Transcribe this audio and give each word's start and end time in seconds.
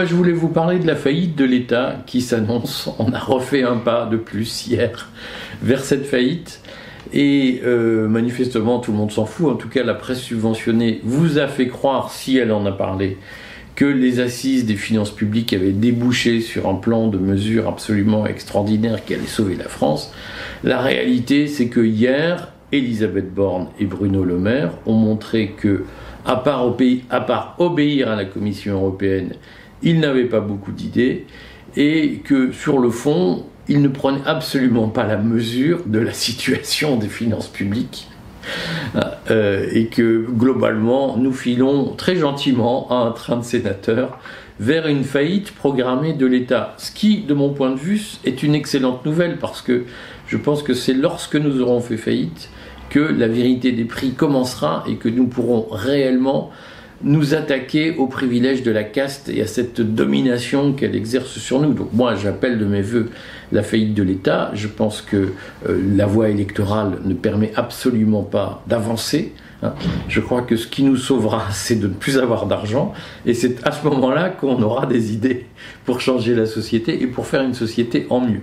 Je 0.00 0.14
voulais 0.14 0.32
vous 0.32 0.48
parler 0.48 0.78
de 0.78 0.86
la 0.86 0.96
faillite 0.96 1.36
de 1.36 1.44
l'État 1.44 1.96
qui 2.06 2.22
s'annonce. 2.22 2.88
On 2.98 3.12
a 3.12 3.18
refait 3.18 3.62
un 3.62 3.76
pas 3.76 4.06
de 4.06 4.16
plus 4.16 4.66
hier 4.66 5.10
vers 5.62 5.84
cette 5.84 6.06
faillite. 6.06 6.60
Et 7.12 7.60
euh, 7.64 8.08
manifestement, 8.08 8.78
tout 8.78 8.90
le 8.90 8.96
monde 8.96 9.12
s'en 9.12 9.26
fout. 9.26 9.52
En 9.52 9.54
tout 9.54 9.68
cas, 9.68 9.82
la 9.82 9.94
presse 9.94 10.20
subventionnée 10.20 11.00
vous 11.04 11.38
a 11.38 11.46
fait 11.46 11.68
croire, 11.68 12.10
si 12.10 12.38
elle 12.38 12.52
en 12.52 12.64
a 12.64 12.72
parlé, 12.72 13.18
que 13.76 13.84
les 13.84 14.20
assises 14.20 14.64
des 14.64 14.76
finances 14.76 15.10
publiques 15.10 15.52
avaient 15.52 15.72
débouché 15.72 16.40
sur 16.40 16.68
un 16.68 16.74
plan 16.74 17.08
de 17.08 17.18
mesures 17.18 17.68
absolument 17.68 18.26
extraordinaire 18.26 19.04
qui 19.04 19.14
allait 19.14 19.26
sauver 19.26 19.56
la 19.56 19.68
France. 19.68 20.12
La 20.64 20.80
réalité, 20.80 21.46
c'est 21.48 21.68
que 21.68 21.80
hier, 21.80 22.48
Elisabeth 22.72 23.32
Borne 23.32 23.68
et 23.78 23.84
Bruno 23.84 24.24
Le 24.24 24.38
Maire 24.38 24.72
ont 24.86 24.94
montré 24.94 25.50
que, 25.50 25.84
part, 26.24 26.74
à 27.10 27.20
part 27.20 27.56
obéir 27.58 28.10
à 28.10 28.16
la 28.16 28.24
Commission 28.24 28.74
européenne, 28.74 29.34
ils 29.82 30.00
n'avaient 30.00 30.24
pas 30.24 30.40
beaucoup 30.40 30.72
d'idées 30.72 31.26
et 31.76 32.20
que, 32.24 32.52
sur 32.52 32.78
le 32.78 32.90
fond, 32.90 33.44
ils 33.68 33.80
ne 33.80 33.88
prenaient 33.88 34.22
absolument 34.26 34.88
pas 34.88 35.06
la 35.06 35.16
mesure 35.16 35.82
de 35.86 35.98
la 35.98 36.12
situation 36.12 36.96
des 36.96 37.08
finances 37.08 37.48
publiques 37.48 38.08
euh, 39.30 39.66
et 39.72 39.86
que 39.86 40.26
globalement 40.28 41.16
nous 41.16 41.32
filons 41.32 41.94
très 41.96 42.16
gentiment 42.16 42.90
à 42.90 43.06
un 43.06 43.12
train 43.12 43.36
de 43.36 43.44
sénateurs 43.44 44.18
vers 44.58 44.86
une 44.86 45.04
faillite 45.04 45.52
programmée 45.52 46.12
de 46.12 46.26
l'État. 46.26 46.74
Ce 46.76 46.92
qui, 46.92 47.22
de 47.22 47.34
mon 47.34 47.52
point 47.52 47.70
de 47.70 47.78
vue, 47.78 48.02
est 48.24 48.42
une 48.42 48.54
excellente 48.54 49.04
nouvelle 49.06 49.38
parce 49.38 49.62
que 49.62 49.84
je 50.26 50.36
pense 50.36 50.62
que 50.62 50.74
c'est 50.74 50.94
lorsque 50.94 51.36
nous 51.36 51.60
aurons 51.60 51.80
fait 51.80 51.96
faillite 51.96 52.50
que 52.90 53.00
la 53.00 53.28
vérité 53.28 53.72
des 53.72 53.84
prix 53.84 54.12
commencera 54.12 54.84
et 54.86 54.96
que 54.96 55.08
nous 55.08 55.26
pourrons 55.26 55.66
réellement 55.70 56.50
nous 57.04 57.34
attaquer 57.34 57.96
aux 57.96 58.06
privilèges 58.06 58.62
de 58.62 58.70
la 58.70 58.84
caste 58.84 59.28
et 59.28 59.42
à 59.42 59.46
cette 59.46 59.80
domination 59.80 60.72
qu'elle 60.72 60.94
exerce 60.94 61.38
sur 61.38 61.60
nous. 61.60 61.74
Donc 61.74 61.92
moi, 61.92 62.14
j'appelle 62.14 62.58
de 62.58 62.64
mes 62.64 62.82
voeux 62.82 63.10
la 63.50 63.62
faillite 63.62 63.94
de 63.94 64.02
l'État. 64.02 64.50
Je 64.54 64.68
pense 64.68 65.02
que 65.02 65.32
euh, 65.68 65.82
la 65.94 66.06
voie 66.06 66.28
électorale 66.28 66.98
ne 67.04 67.14
permet 67.14 67.52
absolument 67.56 68.22
pas 68.22 68.62
d'avancer. 68.66 69.32
Hein. 69.62 69.74
Je 70.08 70.20
crois 70.20 70.42
que 70.42 70.56
ce 70.56 70.66
qui 70.66 70.82
nous 70.82 70.96
sauvera, 70.96 71.46
c'est 71.50 71.76
de 71.76 71.88
ne 71.88 71.94
plus 71.94 72.18
avoir 72.18 72.46
d'argent. 72.46 72.92
Et 73.26 73.34
c'est 73.34 73.66
à 73.66 73.72
ce 73.72 73.86
moment-là 73.86 74.30
qu'on 74.30 74.60
aura 74.62 74.86
des 74.86 75.12
idées 75.12 75.46
pour 75.84 76.00
changer 76.00 76.34
la 76.34 76.46
société 76.46 77.02
et 77.02 77.06
pour 77.06 77.26
faire 77.26 77.42
une 77.42 77.54
société 77.54 78.06
en 78.10 78.20
mieux. 78.20 78.40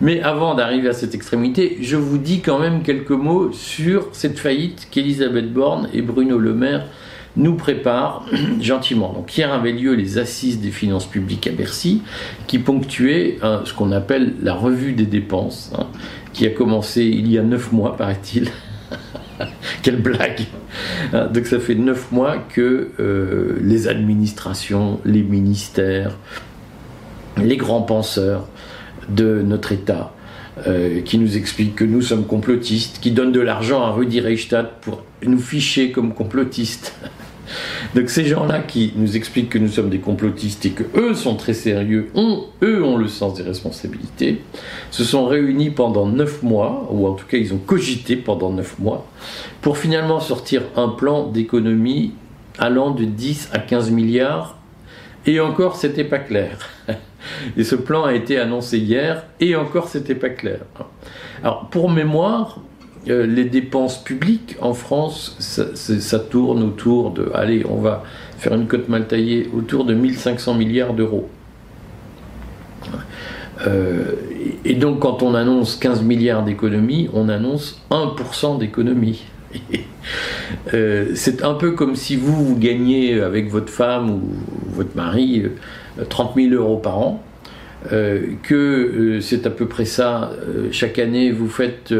Mais 0.00 0.22
avant 0.22 0.54
d'arriver 0.54 0.88
à 0.88 0.94
cette 0.94 1.14
extrémité, 1.14 1.76
je 1.82 1.96
vous 1.96 2.16
dis 2.16 2.40
quand 2.40 2.58
même 2.58 2.82
quelques 2.82 3.10
mots 3.10 3.52
sur 3.52 4.08
cette 4.12 4.38
faillite 4.38 4.88
qu'Elisabeth 4.90 5.52
Borne 5.52 5.90
et 5.92 6.00
Bruno 6.00 6.38
Le 6.38 6.54
Maire 6.54 6.86
nous 7.36 7.54
prépare 7.54 8.26
gentiment. 8.60 9.12
Donc 9.12 9.36
hier 9.36 9.52
avaient 9.52 9.72
lieu 9.72 9.94
les 9.94 10.18
assises 10.18 10.60
des 10.60 10.70
finances 10.70 11.06
publiques 11.06 11.46
à 11.46 11.52
Bercy, 11.52 12.02
qui 12.46 12.58
ponctuaient 12.58 13.38
hein, 13.42 13.62
ce 13.64 13.72
qu'on 13.72 13.92
appelle 13.92 14.34
la 14.42 14.54
revue 14.54 14.92
des 14.92 15.06
dépenses, 15.06 15.72
hein, 15.78 15.86
qui 16.32 16.46
a 16.46 16.50
commencé 16.50 17.04
il 17.04 17.30
y 17.30 17.38
a 17.38 17.42
neuf 17.42 17.72
mois, 17.72 17.96
paraît-il. 17.96 18.48
Quelle 19.82 20.00
blague 20.00 20.46
hein, 21.12 21.26
Donc 21.26 21.46
ça 21.46 21.58
fait 21.58 21.74
neuf 21.74 22.12
mois 22.12 22.38
que 22.38 22.90
euh, 23.00 23.58
les 23.62 23.88
administrations, 23.88 25.00
les 25.04 25.22
ministères, 25.22 26.16
les 27.36 27.56
grands 27.56 27.82
penseurs 27.82 28.48
de 29.08 29.42
notre 29.42 29.72
État, 29.72 30.12
euh, 30.66 31.00
qui 31.02 31.18
nous 31.18 31.36
expliquent 31.36 31.76
que 31.76 31.84
nous 31.84 32.02
sommes 32.02 32.26
complotistes, 32.26 32.98
qui 33.00 33.10
donnent 33.10 33.32
de 33.32 33.40
l'argent 33.40 33.82
à 33.82 33.90
Rudy 33.90 34.20
Reichstadt 34.20 34.80
pour 34.80 35.04
nous 35.24 35.38
ficher 35.38 35.90
comme 35.92 36.14
complotistes. 36.14 36.94
Donc 37.94 38.10
ces 38.10 38.24
gens-là 38.26 38.60
qui 38.60 38.92
nous 38.96 39.16
expliquent 39.16 39.50
que 39.50 39.58
nous 39.58 39.68
sommes 39.68 39.90
des 39.90 39.98
complotistes 39.98 40.64
et 40.66 40.70
que 40.70 40.84
eux 40.94 41.14
sont 41.14 41.34
très 41.34 41.54
sérieux, 41.54 42.10
ont, 42.14 42.44
eux 42.62 42.84
ont 42.84 42.96
le 42.96 43.08
sens 43.08 43.34
des 43.34 43.42
responsabilités, 43.42 44.42
se 44.90 45.04
sont 45.04 45.26
réunis 45.26 45.70
pendant 45.70 46.06
neuf 46.06 46.42
mois, 46.42 46.88
ou 46.90 47.06
en 47.06 47.14
tout 47.14 47.26
cas 47.26 47.38
ils 47.38 47.52
ont 47.52 47.58
cogité 47.58 48.16
pendant 48.16 48.52
neuf 48.52 48.78
mois, 48.78 49.06
pour 49.60 49.78
finalement 49.78 50.20
sortir 50.20 50.62
un 50.76 50.88
plan 50.88 51.26
d'économie 51.26 52.12
allant 52.58 52.90
de 52.90 53.04
10 53.04 53.50
à 53.52 53.58
15 53.58 53.90
milliards, 53.90 54.58
et 55.26 55.40
encore 55.40 55.76
c'était 55.76 56.04
pas 56.04 56.18
clair. 56.18 56.68
Et 57.56 57.64
ce 57.64 57.74
plan 57.74 58.04
a 58.04 58.14
été 58.14 58.38
annoncé 58.38 58.78
hier, 58.78 59.24
et 59.40 59.56
encore 59.56 59.88
c'était 59.88 60.14
pas 60.14 60.30
clair. 60.30 60.60
Alors 61.42 61.68
pour 61.70 61.90
mémoire, 61.90 62.60
euh, 63.08 63.26
les 63.26 63.44
dépenses 63.44 64.02
publiques 64.02 64.56
en 64.60 64.74
France, 64.74 65.36
ça, 65.38 66.18
tourne 66.18 66.62
autour 66.62 67.12
de, 67.12 67.30
allez, 67.34 67.64
on 67.66 67.80
va 67.80 68.04
faire 68.36 68.54
une 68.54 68.66
cote 68.66 68.90
mal 68.90 69.06
taillée, 69.06 69.48
autour 69.56 69.86
de 69.86 69.94
1500 69.94 70.54
milliards 70.54 70.92
d'euros. 70.92 71.28
Euh, 73.66 74.14
et 74.64 74.74
donc 74.74 75.00
quand 75.00 75.22
on 75.22 75.34
annonce 75.34 75.76
15 75.76 76.02
milliards 76.02 76.44
d'économies, 76.44 77.08
on 77.14 77.28
annonce 77.28 77.80
1% 77.90 78.58
d'économie. 78.58 79.24
Euh, 80.74 81.12
c'est 81.14 81.44
un 81.44 81.54
peu 81.54 81.72
comme 81.72 81.94
si 81.94 82.16
vous, 82.16 82.44
vous 82.44 82.56
gagnez 82.56 83.20
avec 83.20 83.50
votre 83.50 83.70
femme 83.70 84.10
ou 84.10 84.20
votre 84.74 84.96
mari 84.96 85.44
30 86.08 86.34
000 86.36 86.54
euros 86.54 86.76
par 86.76 86.98
an, 86.98 87.22
que 88.42 89.18
c'est 89.20 89.46
à 89.46 89.50
peu 89.50 89.66
près 89.66 89.84
ça, 89.84 90.30
chaque 90.70 90.98
année 90.98 91.30
vous 91.30 91.48
faites 91.48 91.92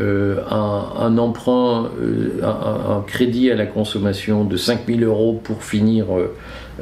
euh, 0.00 0.38
un, 0.50 1.18
emprunt, 1.18 1.90
euh, 2.00 2.40
un, 2.42 3.02
crédit 3.06 3.50
à 3.50 3.56
la 3.56 3.66
consommation 3.66 4.44
de 4.44 4.56
5000 4.56 5.04
euros 5.04 5.38
pour 5.42 5.64
finir 5.64 6.06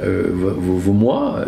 euh, 0.01 0.27
vos, 0.33 0.93
mois, 0.93 1.45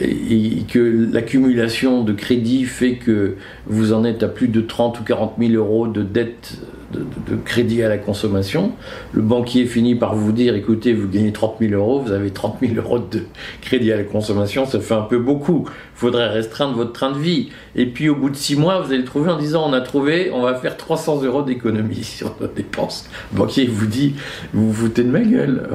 et 0.00 0.62
que 0.72 1.08
l'accumulation 1.12 2.02
de 2.04 2.14
crédits 2.14 2.64
fait 2.64 2.94
que 2.94 3.34
vous 3.66 3.92
en 3.92 4.04
êtes 4.04 4.22
à 4.22 4.28
plus 4.28 4.48
de 4.48 4.62
30 4.62 5.00
ou 5.00 5.04
40 5.04 5.34
000 5.38 5.52
euros 5.54 5.88
de 5.88 6.02
dette 6.02 6.54
de, 6.92 7.36
crédit 7.44 7.82
à 7.82 7.88
la 7.88 7.98
consommation. 7.98 8.72
Le 9.12 9.22
banquier 9.22 9.66
finit 9.66 9.94
par 9.94 10.14
vous 10.14 10.32
dire, 10.32 10.54
écoutez, 10.54 10.92
vous 10.92 11.08
gagnez 11.08 11.32
30 11.32 11.56
000 11.60 11.72
euros, 11.74 12.00
vous 12.00 12.12
avez 12.12 12.30
30 12.30 12.58
000 12.60 12.74
euros 12.76 12.98
de 12.98 13.22
crédit 13.60 13.92
à 13.92 13.96
la 13.96 14.04
consommation, 14.04 14.66
ça 14.66 14.80
fait 14.80 14.94
un 14.94 15.02
peu 15.02 15.18
beaucoup. 15.18 15.64
Il 15.68 15.98
faudrait 15.98 16.28
restreindre 16.28 16.74
votre 16.74 16.92
train 16.92 17.12
de 17.12 17.18
vie. 17.18 17.50
Et 17.76 17.86
puis 17.86 18.08
au 18.08 18.16
bout 18.16 18.30
de 18.30 18.36
six 18.36 18.56
mois, 18.56 18.80
vous 18.80 18.92
allez 18.92 19.04
trouver 19.04 19.30
en 19.30 19.38
disant, 19.38 19.68
on 19.68 19.72
a 19.72 19.80
trouvé, 19.80 20.30
on 20.32 20.42
va 20.42 20.54
faire 20.54 20.76
300 20.76 21.22
euros 21.22 21.42
d'économie 21.42 22.04
sur 22.04 22.34
nos 22.40 22.48
dépenses. 22.48 23.08
Le 23.32 23.38
banquier 23.38 23.66
vous 23.66 23.86
dit, 23.86 24.14
vous 24.52 24.70
vous 24.70 24.86
foutez 24.86 25.04
de 25.04 25.10
ma 25.10 25.20
gueule. 25.20 25.68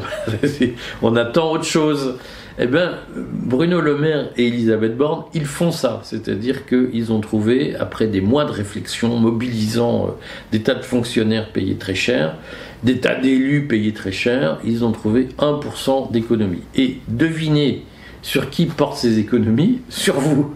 on 1.02 1.16
attend 1.16 1.52
autre 1.52 1.66
chose. 1.66 2.16
Eh 2.60 2.66
bien, 2.66 2.96
Bruno 3.16 3.80
Le 3.82 3.98
Maire 3.98 4.30
et 4.36 4.48
Elisabeth 4.48 4.98
Borne, 4.98 5.26
ils 5.36 5.46
font 5.46 5.72
ça. 5.72 6.02
C'est-à-dire 6.04 6.66
qu'ils 6.66 7.12
ont 7.12 7.20
trouvé, 7.20 7.76
après 7.76 8.08
des 8.08 8.20
mois 8.20 8.46
de 8.46 8.52
réflexion, 8.52 9.16
mobilisant 9.18 10.08
euh, 10.08 10.12
des 10.52 10.64
tas 10.64 10.74
de 10.74 10.84
fonctionnaires 10.84 11.52
payés 11.52 11.76
très 11.76 11.94
cher, 11.94 12.36
des 12.84 13.00
tas 13.00 13.14
d'élus 13.14 13.68
payés 13.68 13.94
très 13.94 14.12
cher, 14.12 14.58
ils 14.64 14.84
ont 14.84 14.92
trouvé 14.92 15.30
1% 15.38 16.12
d'économie. 16.12 16.64
Et 16.76 16.98
devinez 17.08 17.86
sur 18.24 18.50
qui 18.50 18.66
portent 18.66 18.98
ces 18.98 19.20
économies? 19.20 19.82
Sur 19.90 20.20
vous. 20.20 20.56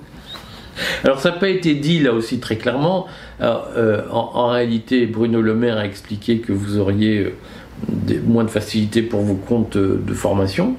Alors 1.04 1.20
ça 1.20 1.30
n'a 1.30 1.38
pas 1.38 1.50
été 1.50 1.76
dit 1.76 2.00
là 2.00 2.14
aussi 2.14 2.40
très 2.40 2.56
clairement. 2.56 3.06
Euh, 3.42 4.02
en, 4.10 4.48
réalité, 4.48 5.06
Bruno 5.06 5.40
Le 5.40 5.54
Maire 5.54 5.78
a 5.78 5.86
expliqué 5.86 6.40
que 6.40 6.52
vous 6.52 6.80
auriez 6.80 7.20
euh, 7.20 8.20
moins 8.26 8.44
de 8.44 8.50
facilité 8.50 9.04
pour 9.04 9.22
vos 9.22 9.36
comptes 9.36 9.78
de 9.78 10.14
formation. 10.16 10.76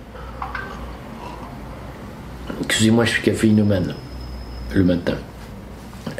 Excusez-moi, 2.60 3.04
je 3.04 3.10
suis 3.10 3.22
caféinomane 3.22 3.94
le 4.74 4.84
matin. 4.84 5.14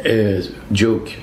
Euh, 0.05 0.41
joke. 0.71 1.19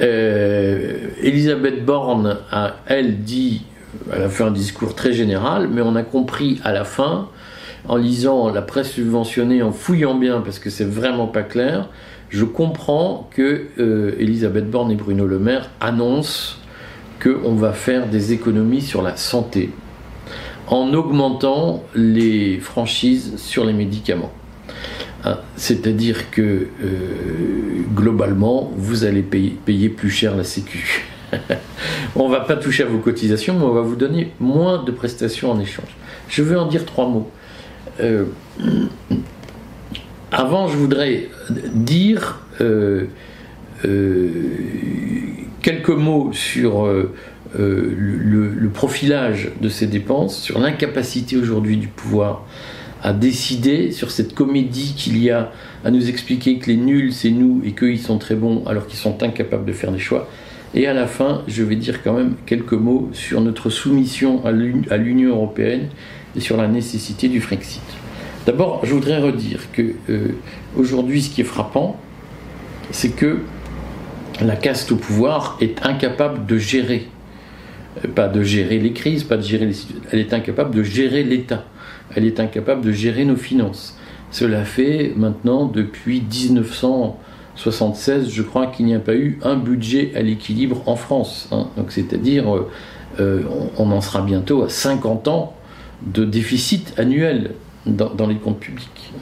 Euh, 0.00 1.08
Elisabeth 1.20 1.84
Borne 1.84 2.38
a, 2.50 2.76
elle, 2.86 3.22
dit, 3.22 3.64
elle 4.12 4.22
a 4.22 4.28
fait 4.28 4.44
un 4.44 4.50
discours 4.50 4.94
très 4.94 5.12
général, 5.12 5.68
mais 5.68 5.82
on 5.82 5.94
a 5.96 6.02
compris 6.02 6.60
à 6.64 6.72
la 6.72 6.84
fin, 6.84 7.28
en 7.86 7.96
lisant 7.96 8.50
la 8.50 8.62
presse 8.62 8.92
subventionnée, 8.92 9.62
en 9.62 9.72
fouillant 9.72 10.14
bien, 10.14 10.40
parce 10.40 10.58
que 10.58 10.70
c'est 10.70 10.88
vraiment 10.88 11.26
pas 11.26 11.42
clair, 11.42 11.88
je 12.30 12.44
comprends 12.44 13.28
que 13.32 13.66
euh, 13.78 14.16
Elisabeth 14.18 14.68
Borne 14.70 14.90
et 14.90 14.96
Bruno 14.96 15.26
Le 15.26 15.38
Maire 15.38 15.70
annoncent 15.80 16.56
qu'on 17.22 17.54
va 17.54 17.72
faire 17.72 18.08
des 18.08 18.32
économies 18.32 18.82
sur 18.82 19.02
la 19.02 19.16
santé 19.16 19.70
en 20.66 20.92
augmentant 20.94 21.84
les 21.94 22.58
franchises 22.58 23.36
sur 23.36 23.64
les 23.64 23.72
médicaments. 23.72 24.32
Hein, 25.26 25.38
c'est-à-dire 25.56 26.30
que 26.30 26.42
euh, 26.42 26.66
globalement, 27.94 28.70
vous 28.76 29.04
allez 29.04 29.22
payer, 29.22 29.88
plus 29.88 30.10
cher 30.10 30.36
la 30.36 30.44
Sécu. 30.44 31.06
on 32.16 32.28
va 32.28 32.40
pas 32.40 32.56
toucher 32.56 32.82
à 32.82 32.86
vos 32.86 32.98
cotisations, 32.98 33.58
mais 33.58 33.64
on 33.64 33.72
va 33.72 33.80
vous 33.80 33.96
donner 33.96 34.32
moins 34.38 34.82
de 34.82 34.90
prestations 34.90 35.50
en 35.50 35.58
échange. 35.58 35.88
Je 36.28 36.42
veux 36.42 36.58
en 36.58 36.66
dire 36.66 36.84
trois 36.84 37.08
mots. 37.08 37.30
Euh, 38.00 38.26
avant, 40.30 40.68
je 40.68 40.76
voudrais 40.76 41.28
dire 41.72 42.40
euh, 42.60 43.06
quelques 45.62 45.88
mots 45.88 46.32
sur 46.34 46.86
le, 47.56 48.68
profilage 48.74 49.52
de 49.60 49.70
ces 49.70 49.86
dépenses, 49.86 50.36
sur 50.36 50.58
l'incapacité 50.58 51.38
aujourd'hui 51.38 51.78
du 51.78 51.88
pouvoir 51.88 52.44
à 53.04 53.12
décider 53.12 53.92
sur 53.92 54.10
cette 54.10 54.34
comédie 54.34 54.94
qu'il 54.96 55.22
y 55.22 55.30
a 55.30 55.52
à 55.84 55.90
nous 55.90 56.08
expliquer 56.08 56.58
que 56.58 56.68
les 56.68 56.76
nuls 56.76 57.12
c'est 57.12 57.30
nous 57.30 57.60
et 57.64 57.72
qu'ils 57.72 58.00
sont 58.00 58.18
très 58.18 58.34
bons 58.34 58.64
alors 58.66 58.86
qu'ils 58.86 58.98
sont 58.98 59.22
incapables 59.22 59.66
de 59.66 59.72
faire 59.72 59.92
des 59.92 59.98
choix. 59.98 60.28
Et 60.74 60.88
à 60.88 60.94
la 60.94 61.06
fin, 61.06 61.42
je 61.46 61.62
vais 61.62 61.76
dire 61.76 62.02
quand 62.02 62.14
même 62.14 62.34
quelques 62.46 62.72
mots 62.72 63.10
sur 63.12 63.40
notre 63.42 63.70
soumission 63.70 64.44
à 64.44 64.50
l'Union 64.96 65.30
européenne 65.30 65.88
et 66.34 66.40
sur 66.40 66.56
la 66.56 66.66
nécessité 66.66 67.28
du 67.28 67.40
Frexit. 67.40 67.82
D'abord, 68.46 68.80
je 68.84 68.92
voudrais 68.92 69.18
redire 69.18 69.60
que 69.72 69.94
euh, 70.10 70.28
aujourd'hui, 70.76 71.22
ce 71.22 71.30
qui 71.30 71.42
est 71.42 71.44
frappant, 71.44 72.00
c'est 72.90 73.14
que 73.14 73.38
la 74.42 74.56
caste 74.56 74.92
au 74.92 74.96
pouvoir 74.96 75.56
est 75.60 75.84
incapable 75.86 76.44
de 76.44 76.58
gérer, 76.58 77.06
euh, 78.04 78.08
pas 78.08 78.28
de 78.28 78.42
gérer 78.42 78.78
les 78.78 78.92
crises, 78.92 79.22
pas 79.22 79.36
de 79.36 79.42
gérer 79.42 79.66
les 79.66 79.76
elle 80.10 80.18
est 80.18 80.34
incapable 80.34 80.74
de 80.74 80.82
gérer 80.82 81.22
l'État, 81.22 81.64
elle 82.14 82.26
est 82.26 82.40
incapable 82.40 82.82
de 82.82 82.92
gérer 82.92 83.24
nos 83.24 83.36
finances. 83.36 83.96
Cela 84.30 84.64
fait 84.64 85.12
maintenant 85.16 85.66
depuis 85.66 86.20
1976, 86.20 88.30
je 88.30 88.42
crois 88.42 88.66
qu'il 88.66 88.84
n'y 88.86 88.94
a 88.94 88.98
pas 88.98 89.14
eu 89.14 89.38
un 89.42 89.56
budget 89.56 90.12
à 90.16 90.22
l'équilibre 90.22 90.82
en 90.86 90.96
France. 90.96 91.48
Hein. 91.52 91.68
C'est-à-dire, 91.88 92.54
euh, 92.54 92.70
euh, 93.20 93.42
on, 93.78 93.92
en 93.92 94.00
sera 94.00 94.22
bientôt 94.22 94.64
à 94.64 94.68
50 94.68 95.28
ans 95.28 95.54
de 96.02 96.24
déficit 96.24 96.94
annuel 96.98 97.52
dans, 97.86 98.26
les 98.26 98.34
comptes 98.34 98.58
publics. 98.58 99.12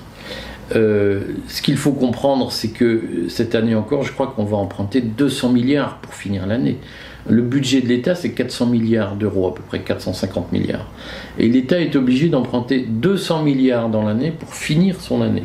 Euh, 0.75 1.21
ce 1.49 1.61
qu'il 1.61 1.77
faut 1.77 1.93
comprendre, 1.93 2.51
c'est 2.51 2.71
que 2.71 3.27
cette 3.29 3.55
année 3.55 3.75
encore, 3.75 4.05
je 4.05 4.13
crois 4.13 4.29
qu'on 4.29 4.45
va 4.45 4.57
emprunter 4.57 5.03
200 5.03 5.51
milliards 5.51 5.99
pour 5.99 6.15
finir 6.15 6.47
l'année. 6.47 6.79
Le 7.29 7.43
budget 7.43 7.81
de 7.81 7.87
l'État, 7.87 8.15
c'est 8.15 8.33
400 8.33 8.67
milliards 8.67 9.15
d'euros, 9.15 9.49
à 9.49 9.55
peu 9.55 9.63
près 9.63 9.81
450 9.81 10.51
milliards. 10.53 10.91
Et 11.39 11.49
l'État 11.49 11.81
est 11.81 11.95
obligé 11.95 12.29
d'emprunter 12.29 12.81
200 12.81 13.43
milliards 13.43 13.89
dans 13.89 14.03
l'année 14.03 14.33
pour 14.33 14.55
finir 14.55 15.01
son 15.01 15.23
année. 15.23 15.45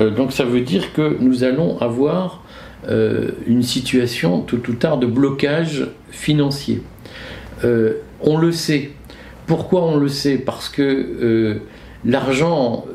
Euh, 0.00 0.10
donc 0.10 0.32
ça 0.32 0.44
veut 0.44 0.60
dire 0.60 0.92
que 0.92 1.16
nous 1.20 1.44
allons 1.44 1.78
avoir 1.80 2.42
euh, 2.88 3.30
une 3.46 3.62
situation 3.62 4.40
tout 4.40 4.70
ou 4.70 4.74
tard 4.74 4.98
de 4.98 5.06
blocage 5.06 5.86
financier. 6.10 6.82
Euh, 7.64 7.94
on 8.20 8.38
le 8.38 8.50
sait. 8.52 8.90
Pourquoi 9.46 9.84
on 9.84 9.96
le 9.96 10.08
sait? 10.08 10.36
Parce 10.36 10.68
que 10.68 11.60
l'argent 12.04 12.86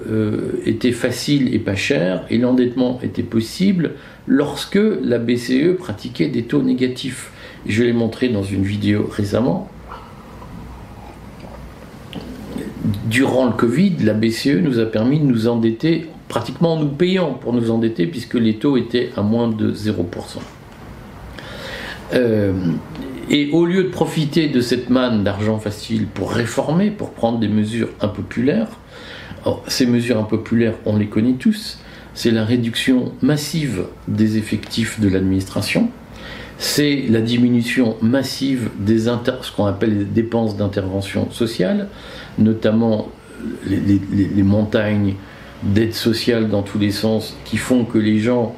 était 0.65 0.93
facile 0.93 1.53
et 1.53 1.59
pas 1.59 1.75
cher 1.75 2.25
et 2.29 2.37
l'endettement 2.37 2.99
était 3.03 3.21
possible 3.21 3.91
lorsque 4.27 4.79
la 5.03 5.19
BCE 5.19 5.75
pratiquait 5.77 6.29
des 6.29 6.43
taux 6.43 6.61
négatifs. 6.61 7.31
Je 7.65 7.83
l'ai 7.83 7.93
montré 7.93 8.29
dans 8.29 8.43
une 8.43 8.63
vidéo 8.63 9.09
récemment. 9.11 9.69
Durant 13.09 13.47
le 13.47 13.53
Covid, 13.53 13.97
la 14.03 14.13
BCE 14.13 14.61
nous 14.61 14.79
a 14.79 14.85
permis 14.85 15.19
de 15.19 15.25
nous 15.25 15.47
endetter 15.47 16.07
pratiquement 16.27 16.73
en 16.73 16.79
nous 16.79 16.89
payant 16.89 17.33
pour 17.33 17.53
nous 17.53 17.71
endetter 17.71 18.05
puisque 18.05 18.35
les 18.35 18.57
taux 18.57 18.77
étaient 18.77 19.09
à 19.15 19.21
moins 19.21 19.47
de 19.47 19.73
0%. 19.73 20.03
Euh, 22.13 22.53
et 23.29 23.49
au 23.51 23.65
lieu 23.65 23.83
de 23.83 23.89
profiter 23.89 24.47
de 24.47 24.61
cette 24.61 24.89
manne 24.89 25.23
d'argent 25.23 25.59
facile 25.59 26.07
pour 26.07 26.31
réformer, 26.31 26.91
pour 26.91 27.11
prendre 27.11 27.39
des 27.39 27.49
mesures 27.49 27.89
impopulaires, 27.99 28.69
ces 29.67 29.85
mesures 29.85 30.17
impopulaires, 30.17 30.75
on 30.85 30.97
les 30.97 31.07
connaît 31.07 31.33
tous, 31.33 31.79
c'est 32.13 32.31
la 32.31 32.45
réduction 32.45 33.11
massive 33.21 33.85
des 34.07 34.37
effectifs 34.37 34.99
de 34.99 35.09
l'administration, 35.09 35.89
c'est 36.59 37.03
la 37.09 37.21
diminution 37.21 37.97
massive 38.01 38.69
des 38.79 38.99
ce 38.99 39.51
qu'on 39.55 39.65
appelle 39.65 39.97
les 39.97 40.05
dépenses 40.05 40.57
d'intervention 40.57 41.29
sociale, 41.31 41.87
notamment 42.39 43.09
les, 43.67 44.43
montagnes 44.43 45.15
d'aide 45.63 45.93
sociale 45.93 46.49
dans 46.49 46.63
tous 46.63 46.79
les 46.79 46.91
sens 46.91 47.35
qui 47.45 47.57
font 47.57 47.85
que 47.85 47.99
les 47.99 48.19
gens 48.19 48.55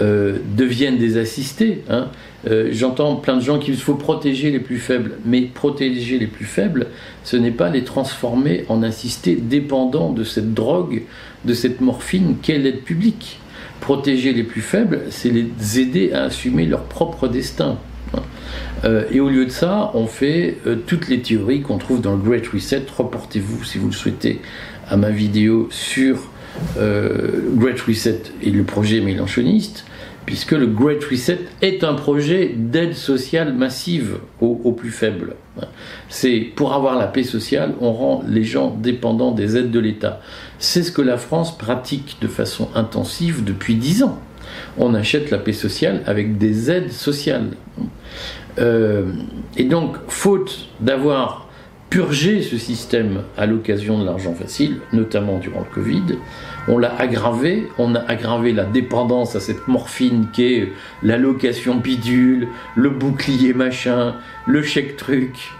euh, 0.00 0.38
deviennent 0.56 0.98
des 0.98 1.16
assistés. 1.16 1.82
Hein. 1.88 2.08
Euh, 2.48 2.68
j'entends 2.72 3.16
plein 3.16 3.36
de 3.36 3.42
gens 3.42 3.58
qu'il 3.58 3.76
faut 3.76 3.94
protéger 3.94 4.50
les 4.50 4.60
plus 4.60 4.78
faibles, 4.78 5.18
mais 5.24 5.42
protéger 5.42 6.18
les 6.18 6.28
plus 6.28 6.44
faibles, 6.44 6.86
ce 7.24 7.36
n'est 7.36 7.50
pas 7.50 7.68
les 7.68 7.82
transformer 7.82 8.64
en 8.68 8.82
assistés 8.82 9.34
dépendants 9.36 10.12
de 10.12 10.22
cette 10.22 10.54
drogue, 10.54 11.02
de 11.44 11.54
cette 11.54 11.80
morphine 11.80 12.36
qu'est 12.40 12.58
l'aide 12.58 12.82
publique 12.82 13.40
protéger 13.80 14.32
les 14.32 14.44
plus 14.44 14.60
faibles, 14.60 15.02
c'est 15.10 15.30
les 15.30 15.80
aider 15.80 16.12
à 16.12 16.24
assumer 16.24 16.66
leur 16.66 16.84
propre 16.84 17.28
destin. 17.28 17.78
Euh, 18.84 19.04
et 19.10 19.20
au 19.20 19.28
lieu 19.28 19.44
de 19.44 19.50
ça, 19.50 19.90
on 19.94 20.06
fait 20.06 20.56
euh, 20.66 20.76
toutes 20.86 21.08
les 21.08 21.20
théories 21.20 21.62
qu'on 21.62 21.78
trouve 21.78 22.00
dans 22.00 22.12
le 22.12 22.18
Great 22.22 22.46
Reset. 22.48 22.82
Reportez-vous, 22.96 23.64
si 23.64 23.78
vous 23.78 23.88
le 23.88 23.92
souhaitez, 23.92 24.40
à 24.88 24.96
ma 24.96 25.10
vidéo 25.10 25.68
sur 25.70 26.30
euh, 26.78 27.42
Great 27.54 27.80
Reset 27.80 28.22
et 28.42 28.50
le 28.50 28.64
projet 28.64 29.00
mélanchoniste 29.00 29.84
puisque 30.26 30.52
le 30.52 30.66
Great 30.66 31.02
Reset 31.02 31.40
est 31.60 31.82
un 31.82 31.94
projet 31.94 32.54
d'aide 32.56 32.94
sociale 32.94 33.52
massive 33.52 34.18
aux, 34.40 34.70
plus 34.70 34.90
faibles. 34.90 35.34
C'est 36.08 36.52
pour 36.54 36.72
avoir 36.72 36.96
la 36.96 37.06
paix 37.06 37.24
sociale, 37.24 37.74
on 37.80 37.92
rend 37.92 38.22
les 38.28 38.44
gens 38.44 38.70
dépendants 38.70 39.32
des 39.32 39.56
aides 39.56 39.72
de 39.72 39.80
l'État. 39.80 40.20
C'est 40.60 40.82
ce 40.82 40.92
que 40.92 41.00
la 41.00 41.16
France 41.16 41.56
pratique 41.56 42.18
de 42.20 42.28
façon 42.28 42.68
intensive 42.74 43.42
depuis 43.44 43.76
dix 43.76 44.02
ans. 44.02 44.18
On 44.76 44.94
achète 44.94 45.30
la 45.30 45.38
paix 45.38 45.54
sociale 45.54 46.02
avec 46.04 46.36
des 46.36 46.70
aides 46.70 46.92
sociales. 46.92 47.56
Euh, 48.58 49.10
et 49.56 49.64
donc, 49.64 49.96
faute 50.08 50.68
d'avoir 50.80 51.48
purgé 51.88 52.42
ce 52.42 52.58
système 52.58 53.22
à 53.38 53.46
l'occasion 53.46 53.98
de 53.98 54.04
l'argent 54.04 54.34
facile, 54.34 54.80
notamment 54.92 55.38
durant 55.38 55.60
le 55.60 55.74
Covid, 55.74 56.18
on 56.68 56.76
l'a 56.76 56.94
aggravé, 56.94 57.66
on 57.78 57.94
a 57.94 58.00
aggravé 58.00 58.52
la 58.52 58.64
dépendance 58.64 59.34
à 59.36 59.40
cette 59.40 59.66
morphine 59.66 60.26
qu'est 60.30 60.68
l'allocation 61.02 61.76
bidule, 61.76 62.48
le 62.76 62.90
bouclier 62.90 63.54
machin, 63.54 64.14
le 64.46 64.62
chèque 64.62 64.96
truc. 64.96 65.52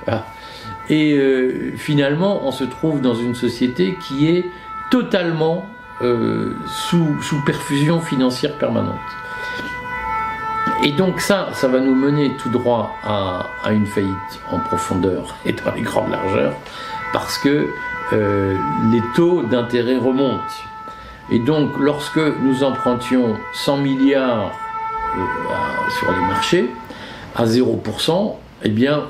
Et 0.90 1.14
euh, 1.14 1.72
finalement, 1.76 2.46
on 2.46 2.52
se 2.52 2.64
trouve 2.64 3.00
dans 3.00 3.14
une 3.14 3.34
société 3.34 3.94
qui 4.06 4.28
est 4.28 4.44
totalement 4.90 5.64
euh, 6.02 6.52
sous, 6.66 7.16
perfusion 7.44 8.00
financière 8.00 8.54
permanente. 8.54 8.94
Et 10.82 10.92
donc 10.92 11.20
ça, 11.20 11.48
ça 11.52 11.68
va 11.68 11.78
nous 11.80 11.94
mener 11.94 12.36
tout 12.36 12.48
droit 12.48 12.96
à, 13.04 13.72
une 13.72 13.86
faillite 13.86 14.40
en 14.50 14.58
profondeur 14.58 15.34
et 15.46 15.52
dans 15.52 15.72
les 15.74 15.82
grandes 15.82 16.10
largeurs, 16.10 16.54
parce 17.12 17.38
que 17.38 17.68
euh, 18.12 18.56
les 18.90 19.02
taux 19.14 19.42
d'intérêt 19.42 19.96
remontent. 19.96 20.42
Et 21.30 21.38
donc, 21.38 21.78
lorsque 21.78 22.18
nous 22.18 22.64
empruntions 22.64 23.36
100 23.52 23.76
milliards 23.76 24.52
euh, 25.16 25.90
sur 25.98 26.10
les 26.10 26.26
marchés 26.26 26.70
à 27.36 27.44
0%, 27.44 28.34
eh 28.62 28.68
bien, 28.68 29.04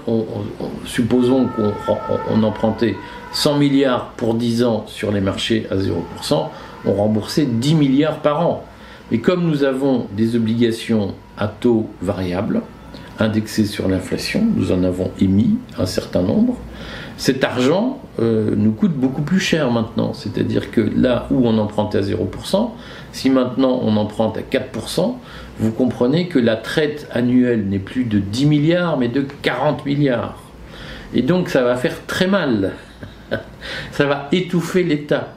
supposons 0.85 1.49
qu'on 1.49 2.43
empruntait 2.43 2.97
100 3.33 3.59
milliards 3.59 4.13
pour 4.17 4.35
10 4.35 4.65
ans 4.65 4.85
sur 4.87 5.13
les 5.13 5.21
marchés 5.21 5.67
à 5.71 5.77
0%, 5.77 6.49
on 6.85 6.93
remboursait 6.93 7.47
10 7.47 7.75
milliards 7.75 8.19
par 8.19 8.47
an. 8.47 8.65
Et 9.13 9.21
comme 9.21 9.45
nous 9.45 9.65
avons 9.65 10.07
des 10.17 10.37
obligations 10.37 11.15
à 11.37 11.49
taux 11.49 11.89
variable, 12.01 12.63
indexées 13.19 13.67
sur 13.67 13.89
l'inflation, 13.89 14.47
nous 14.57 14.73
en 14.73 14.83
avons 14.83 15.11
émis 15.21 15.59
un 15.79 15.87
certain 15.87 16.23
nombre, 16.23 16.57
cet 17.17 17.45
argent 17.45 17.99
euh, 18.19 18.55
nous 18.57 18.73
coûte 18.73 18.95
beaucoup 18.95 19.21
plus 19.21 19.41
cher 19.41 19.71
maintenant. 19.71 20.15
C'est-à-dire 20.15 20.71
que 20.71 20.81
là 20.81 21.27
où 21.31 21.47
on 21.47 21.59
empruntait 21.59 21.99
à 21.99 22.01
0%, 22.01 22.71
si 23.13 23.29
maintenant 23.29 23.79
on 23.83 23.97
emprunte 23.97 24.39
à 24.39 24.41
4%, 24.41 25.17
vous 25.59 25.71
comprenez 25.73 26.29
que 26.29 26.39
la 26.39 26.57
traite 26.57 27.09
annuelle 27.13 27.69
n'est 27.69 27.79
plus 27.79 28.05
de 28.05 28.19
10 28.19 28.47
milliards, 28.47 28.97
mais 28.97 29.09
de 29.09 29.27
40 29.43 29.85
milliards. 29.85 30.39
Et 31.13 31.21
donc 31.21 31.51
ça 31.51 31.63
va 31.63 31.77
faire 31.77 32.07
très 32.07 32.27
mal. 32.27 32.73
ça 33.93 34.07
va 34.07 34.29
étouffer 34.33 34.83
l'État. 34.83 35.35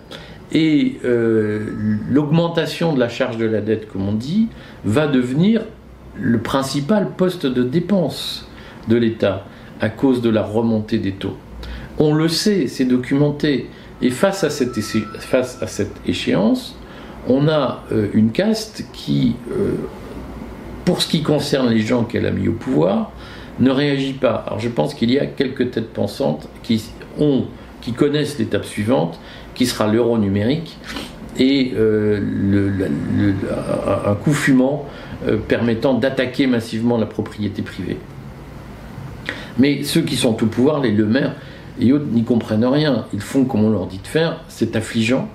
Et 0.52 1.00
euh, 1.04 1.66
l'augmentation 2.10 2.94
de 2.94 3.00
la 3.00 3.10
charge 3.10 3.38
de 3.38 3.46
la 3.46 3.62
dette, 3.62 3.92
comme 3.92 4.08
on 4.08 4.14
dit, 4.14 4.50
va 4.86 5.08
devenir 5.08 5.64
le 6.20 6.40
principal 6.40 7.10
poste 7.18 7.46
de 7.46 7.64
dépense 7.64 8.48
de 8.88 8.96
l'État 8.96 9.46
à 9.82 9.90
cause 9.90 10.22
de 10.22 10.30
la 10.30 10.44
remontée 10.44 11.00
des 11.00 11.14
taux. 11.14 11.38
On 11.98 12.14
le 12.14 12.28
sait, 12.28 12.68
c'est 12.68 12.86
documenté. 12.86 13.70
Et 14.02 14.10
face 14.10 14.44
à 14.44 14.50
cette, 14.50 14.78
échéance, 16.06 16.76
on 17.28 17.48
a 17.48 17.84
euh, 17.92 18.08
une 18.14 18.32
caste 18.32 18.86
qui, 18.94 19.36
euh, 19.52 19.76
pour 20.86 21.02
ce 21.02 21.08
qui 21.08 21.24
concerne 21.24 21.70
les 21.70 21.80
gens 21.80 22.04
qu'elle 22.04 22.26
a 22.26 22.32
mis 22.32 22.48
au 22.48 22.54
pouvoir, 22.54 23.12
ne 23.60 23.72
réagit 23.72 24.14
pas. 24.14 24.44
Alors 24.48 24.60
je 24.60 24.70
pense 24.70 24.94
qu'il 24.94 25.12
y 25.12 25.20
a 25.20 25.26
quelques 25.26 25.72
têtes 25.72 25.94
pensantes 25.94 26.50
qui, 26.64 26.84
ont, 27.20 27.46
qui 27.84 27.94
connaissent 27.94 28.40
l'étape 28.40 28.66
suivante, 28.66 29.20
qui 29.56 29.66
sera 29.66 29.88
l'euro 29.88 30.18
numérique, 30.18 30.78
et 31.38 31.74
euh, 31.76 32.20
un 34.08 34.16
coup 34.16 34.34
fumant 34.34 34.86
permettant 35.48 35.94
d'attaquer 35.94 36.48
massivement 36.48 36.98
la 36.98 37.06
propriété 37.06 37.62
privée. 37.62 37.98
Mais 39.58 39.84
ceux 39.84 40.02
qui 40.02 40.16
sont 40.16 40.44
au 40.44 40.48
pouvoir, 40.48 40.82
les 40.82 40.92
Le 40.92 41.08
et 41.80 41.92
autres 41.92 42.06
n'y 42.12 42.24
comprennent 42.24 42.66
rien. 42.66 43.06
Ils 43.14 43.22
font 43.22 43.46
comme 43.46 43.64
on 43.64 43.72
leur 43.72 43.88
dit 43.88 44.00
de 44.00 44.08
faire, 44.08 44.42
c'est 44.48 44.76
affligeant. 44.76 45.28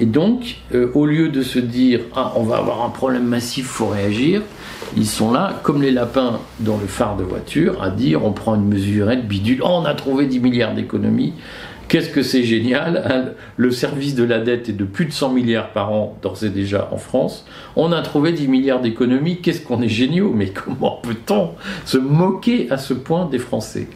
Et 0.00 0.06
donc, 0.06 0.56
euh, 0.74 0.90
au 0.94 1.06
lieu 1.06 1.28
de 1.28 1.42
se 1.42 1.58
dire 1.58 2.00
ah 2.16 2.32
on 2.36 2.42
va 2.42 2.56
avoir 2.56 2.84
un 2.84 2.90
problème 2.90 3.24
massif, 3.24 3.66
faut 3.66 3.86
réagir, 3.86 4.42
ils 4.96 5.06
sont 5.06 5.30
là 5.30 5.60
comme 5.62 5.82
les 5.82 5.92
lapins 5.92 6.40
dans 6.60 6.76
le 6.76 6.86
phare 6.86 7.16
de 7.16 7.22
voiture 7.22 7.80
à 7.82 7.90
dire 7.90 8.24
on 8.24 8.32
prend 8.32 8.56
une 8.56 8.66
mesurette 8.66 9.26
bidule, 9.28 9.60
oh, 9.62 9.68
on 9.70 9.84
a 9.84 9.94
trouvé 9.94 10.26
10 10.26 10.40
milliards 10.40 10.74
d'économies. 10.74 11.34
Qu'est-ce 11.88 12.10
que 12.10 12.22
c'est 12.22 12.44
génial 12.44 13.02
hein, 13.04 13.32
Le 13.56 13.70
service 13.70 14.14
de 14.14 14.24
la 14.24 14.40
dette 14.40 14.68
est 14.68 14.72
de 14.74 14.84
plus 14.84 15.04
de 15.04 15.12
100 15.12 15.30
milliards 15.32 15.70
par 15.70 15.92
an 15.92 16.16
d'ores 16.22 16.44
et 16.44 16.48
déjà 16.48 16.88
en 16.92 16.96
France. 16.96 17.46
On 17.76 17.92
a 17.92 18.00
trouvé 18.02 18.32
10 18.32 18.48
milliards 18.48 18.80
d'économies. 18.80 19.40
Qu'est-ce 19.40 19.60
qu'on 19.60 19.82
est 19.82 19.88
géniaux? 19.88 20.32
Mais 20.34 20.48
comment 20.48 21.00
peut-on 21.02 21.50
se 21.84 21.98
moquer 21.98 22.70
à 22.70 22.78
ce 22.78 22.94
point 22.94 23.26
des 23.26 23.38
Français? 23.38 23.88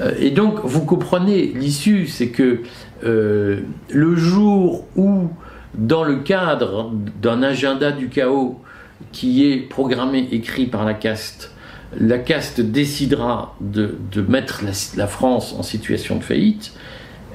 Euh, 0.00 0.12
Et 0.18 0.30
donc, 0.30 0.60
vous 0.64 0.84
comprenez, 0.84 1.52
l'issue, 1.54 2.06
c'est 2.06 2.28
que 2.28 2.60
euh, 3.04 3.60
le 3.90 4.16
jour 4.16 4.86
où, 4.96 5.28
dans 5.74 6.04
le 6.04 6.16
cadre 6.16 6.92
d'un 7.20 7.42
agenda 7.42 7.92
du 7.92 8.08
chaos 8.08 8.60
qui 9.10 9.50
est 9.50 9.56
programmé, 9.56 10.28
écrit 10.30 10.66
par 10.66 10.84
la 10.84 10.94
caste, 10.94 11.52
la 11.98 12.18
caste 12.18 12.60
décidera 12.60 13.54
de, 13.60 13.96
mettre 14.26 14.62
la, 14.96 15.06
France 15.06 15.54
en 15.58 15.62
situation 15.62 16.16
de 16.16 16.24
faillite, 16.24 16.72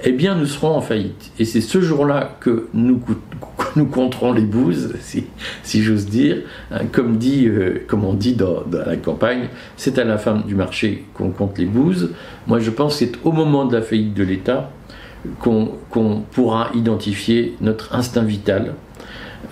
eh 0.03 0.11
bien 0.11 0.35
nous 0.35 0.45
serons 0.45 0.75
en 0.75 0.81
faillite. 0.81 1.31
Et 1.39 1.45
c'est 1.45 1.61
ce 1.61 1.81
jour-là 1.81 2.37
que 2.39 2.67
nous, 2.73 3.01
nous 3.75 3.85
compterons 3.85 4.33
les 4.33 4.41
bouses, 4.41 4.93
si, 5.01 5.83
j'ose 5.83 6.05
dire. 6.05 6.37
Hein, 6.71 6.81
comme, 6.91 7.17
dit, 7.17 7.47
euh, 7.47 7.83
comme 7.87 8.03
on 8.03 8.13
dit 8.13 8.33
dans, 8.33 8.63
la 8.71 8.95
campagne, 8.95 9.49
c'est 9.75 9.97
à 9.99 10.03
la 10.03 10.17
fin 10.17 10.35
du 10.35 10.55
marché 10.55 11.05
qu'on 11.13 11.31
compte 11.31 11.57
les 11.57 11.65
bouses. 11.65 12.13
Moi 12.47 12.59
je 12.59 12.69
pense 12.69 12.93
que 12.99 13.05
c'est 13.05 13.11
au 13.23 13.31
moment 13.31 13.65
de 13.65 13.75
la 13.75 13.81
faillite 13.81 14.13
de 14.13 14.23
l'État 14.23 14.71
qu'on 15.39 16.23
pourra 16.31 16.69
identifier 16.75 17.55
notre 17.59 17.93
instinct 17.95 18.23
vital 18.23 18.75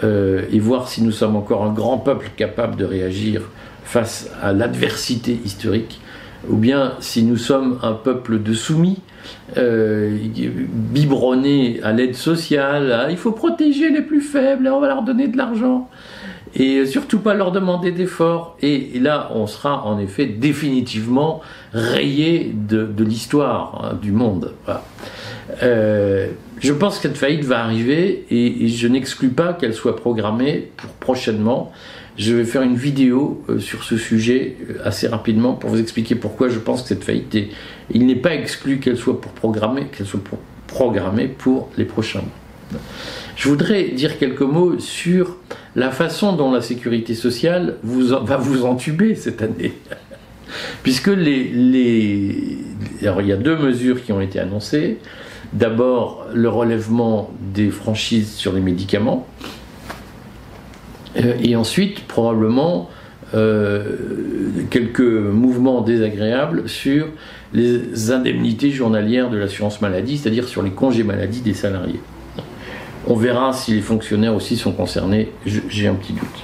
euh, 0.03 0.43
et 0.51 0.59
voir 0.59 0.87
si 0.87 1.01
nous 1.01 1.11
sommes 1.11 1.35
encore 1.35 1.63
un 1.63 1.73
grand 1.73 1.97
peuple 1.97 2.29
capable 2.37 2.75
de 2.75 2.85
réagir 2.85 3.41
face 3.83 4.29
à 4.41 4.51
l'adversité 4.51 5.39
historique, 5.45 6.01
ou 6.49 6.55
bien 6.55 6.93
si 6.99 7.23
nous 7.23 7.37
sommes 7.37 7.79
un 7.81 7.93
peuple 7.93 8.41
de 8.41 8.53
soumis, 8.53 8.99
euh, 9.57 10.17
biberonné 10.71 11.79
à 11.83 11.91
l'aide 11.91 12.15
sociale, 12.15 13.07
il 13.09 13.17
faut 13.17 13.31
protéger 13.31 13.89
les 13.89 14.01
plus 14.01 14.21
faibles, 14.21 14.67
on 14.67 14.79
va 14.79 14.87
leur 14.87 15.03
donner 15.03 15.27
de 15.27 15.37
l'argent, 15.37 15.89
et 16.55 16.85
surtout 16.85 17.19
pas 17.19 17.33
leur 17.33 17.51
demander 17.51 17.91
d'efforts. 17.91 18.57
Et, 18.61 18.99
là, 18.99 19.29
on 19.33 19.47
sera 19.47 19.85
en 19.85 19.99
effet 19.99 20.25
définitivement 20.25 21.41
rayé 21.73 22.51
de, 22.53 23.03
l'histoire 23.03 23.83
hein, 23.83 23.97
du 24.01 24.11
monde. 24.11 24.53
Euh, 25.63 26.27
je 26.59 26.73
pense 26.73 26.97
que 26.97 27.03
cette 27.03 27.17
faillite 27.17 27.43
va 27.43 27.63
arriver 27.63 28.25
et, 28.29 28.67
je 28.67 28.87
n'exclus 28.87 29.29
pas 29.29 29.53
qu'elle 29.53 29.73
soit 29.73 29.95
programmée 29.95 30.69
pour 30.77 30.89
prochainement. 30.91 31.71
Je 32.17 32.33
vais 32.33 32.45
faire 32.45 32.61
une 32.61 32.77
vidéo 32.77 33.43
euh, 33.49 33.59
sur 33.59 33.83
ce 33.83 33.97
sujet 33.97 34.55
euh, 34.69 34.75
assez 34.85 35.05
rapidement 35.07 35.53
pour 35.53 35.69
vous 35.69 35.81
expliquer 35.81 36.15
pourquoi 36.15 36.47
je 36.47 36.59
pense 36.59 36.83
que 36.83 36.87
cette 36.87 37.03
faillite 37.03 37.35
est. 37.35 37.49
Il 37.93 38.05
n'est 38.05 38.15
pas 38.15 38.33
exclu 38.33 38.79
qu'elle 38.79 38.95
soit 38.95 39.19
pour 39.19 39.33
programmer, 39.33 39.87
qu'elle 39.87 40.07
soit 40.07 40.23
pour 40.23 40.39
programmée 40.67 41.27
pour 41.27 41.69
les 41.77 41.83
prochains 41.83 42.21
mois. 42.21 42.79
Je 43.35 43.49
voudrais 43.49 43.89
dire 43.89 44.17
quelques 44.17 44.41
mots 44.41 44.79
sur 44.79 45.37
la 45.75 45.91
façon 45.91 46.33
dont 46.33 46.51
la 46.51 46.61
sécurité 46.61 47.13
sociale 47.15 47.75
va 47.83 48.37
vous 48.37 48.65
entuber 48.65 49.15
cette 49.15 49.41
année. 49.41 49.73
Puisque 50.83 51.07
les, 51.07 51.43
les, 51.49 52.57
Alors, 53.03 53.21
il 53.21 53.27
y 53.27 53.33
a 53.33 53.37
deux 53.37 53.57
mesures 53.57 54.03
qui 54.03 54.13
ont 54.13 54.21
été 54.21 54.39
annoncées. 54.39 54.97
D'abord, 55.53 56.25
le 56.33 56.49
relèvement 56.49 57.31
des 57.53 57.69
franchises 57.69 58.33
sur 58.33 58.53
les 58.53 58.61
médicaments. 58.61 59.27
Euh, 61.17 61.33
et 61.41 61.55
ensuite, 61.55 62.05
probablement, 62.07 62.89
euh, 63.33 63.95
quelques 64.69 64.99
mouvements 64.99 65.81
désagréables 65.81 66.69
sur 66.69 67.07
les 67.53 68.11
indemnités 68.11 68.71
journalières 68.71 69.29
de 69.29 69.37
l'assurance 69.37 69.81
maladie, 69.81 70.17
c'est-à-dire 70.17 70.47
sur 70.47 70.61
les 70.61 70.71
congés 70.71 71.03
maladie 71.03 71.41
des 71.41 71.53
salariés. 71.53 71.99
On 73.07 73.15
verra 73.15 73.53
si 73.53 73.73
les 73.73 73.81
fonctionnaires 73.81 74.35
aussi 74.35 74.57
sont 74.57 74.71
concernés, 74.71 75.31
j'ai 75.45 75.87
un 75.87 75.95
petit 75.95 76.13
doute. 76.13 76.43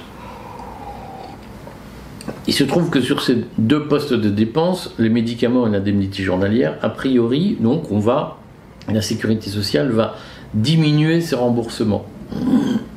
Il 2.46 2.54
se 2.54 2.64
trouve 2.64 2.90
que 2.90 3.00
sur 3.00 3.22
ces 3.22 3.44
deux 3.58 3.84
postes 3.84 4.14
de 4.14 4.28
dépenses, 4.28 4.94
les 4.98 5.08
médicaments 5.08 5.66
et 5.66 5.70
l'indemnité 5.70 6.22
journalière, 6.22 6.76
a 6.82 6.88
priori, 6.88 7.56
donc 7.60 7.90
on 7.90 7.98
va 7.98 8.41
la 8.90 9.02
sécurité 9.02 9.50
sociale 9.50 9.90
va 9.90 10.16
diminuer 10.54 11.20
ses 11.20 11.36
remboursements. 11.36 12.06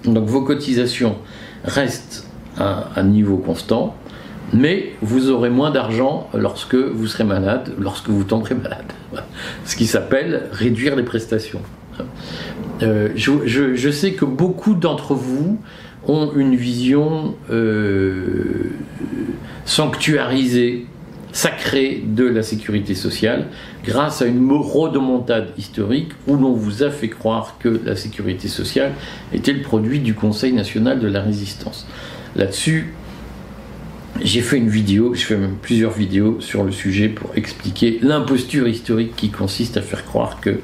Donc 0.04 0.26
vos 0.28 0.42
cotisations 0.42 1.18
restent 1.64 2.28
à 2.58 2.90
un 2.96 3.04
niveau 3.04 3.38
constant, 3.38 3.96
mais 4.54 4.94
vous 5.02 5.30
aurez 5.30 5.50
moins 5.50 5.72
d'argent 5.72 6.30
lorsque 6.34 6.76
vous 6.76 7.08
serez 7.08 7.24
malade, 7.24 7.74
lorsque 7.80 8.10
vous 8.10 8.24
tomberez 8.24 8.56
malade. 8.56 8.86
Ce 9.66 9.76
qui 9.76 9.88
s'appelle 9.88 10.44
réduire 10.52 10.96
les 10.96 11.04
prestations. 11.04 11.62
Euh, 12.84 13.10
je, 13.16 13.90
sais 13.90 14.14
que 14.14 14.26
beaucoup 14.26 14.74
d'entre 14.74 15.14
vous 15.14 15.60
ont 16.08 16.32
une 16.36 16.56
vision 16.56 17.36
euh, 17.50 18.72
sanctuarisée 19.66 20.88
sacré 21.36 22.02
de 22.02 22.24
la 22.24 22.44
sécurité 22.44 22.96
sociale 22.96 23.48
grâce 23.84 24.22
à 24.22 24.26
une 24.26 24.50
rodomontade 24.54 25.50
historique 25.58 26.12
où 26.28 26.38
l'on 26.38 26.54
vous 26.54 26.82
a 26.82 26.90
fait 26.90 27.10
croire 27.10 27.58
que 27.60 27.82
la 27.84 27.98
sécurité 27.98 28.48
sociale 28.48 28.94
était 29.34 29.52
le 29.52 29.62
produit 29.62 30.00
du 30.00 30.14
Conseil 30.14 30.54
national 30.54 31.02
de 31.02 31.08
la 31.10 31.22
résistance. 31.22 31.88
Là-dessus, 32.38 32.94
j'ai 34.22 34.40
fait 34.40 34.56
une 34.56 34.70
vidéo, 34.70 35.14
je 35.14 35.26
fais 35.26 35.36
même 35.36 35.58
plusieurs 35.62 35.92
vidéos 35.92 36.40
sur 36.40 36.64
le 36.64 36.72
sujet 36.72 37.10
pour 37.10 37.32
expliquer 37.36 38.00
l'imposture 38.02 38.66
historique 38.70 39.14
qui 39.18 39.30
consiste 39.30 39.76
à 39.76 39.82
faire 39.82 40.06
croire 40.06 40.40
que 40.40 40.62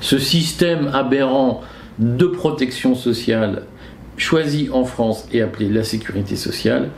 ce 0.00 0.20
système 0.20 0.88
aberrant 0.94 1.62
de 1.98 2.26
protection 2.26 2.94
sociale 2.94 3.64
choisi 4.16 4.68
en 4.72 4.84
France 4.84 5.26
et 5.32 5.42
appelé 5.42 5.68
la 5.68 5.84
sécurité 5.84 6.36
sociale 6.36 6.90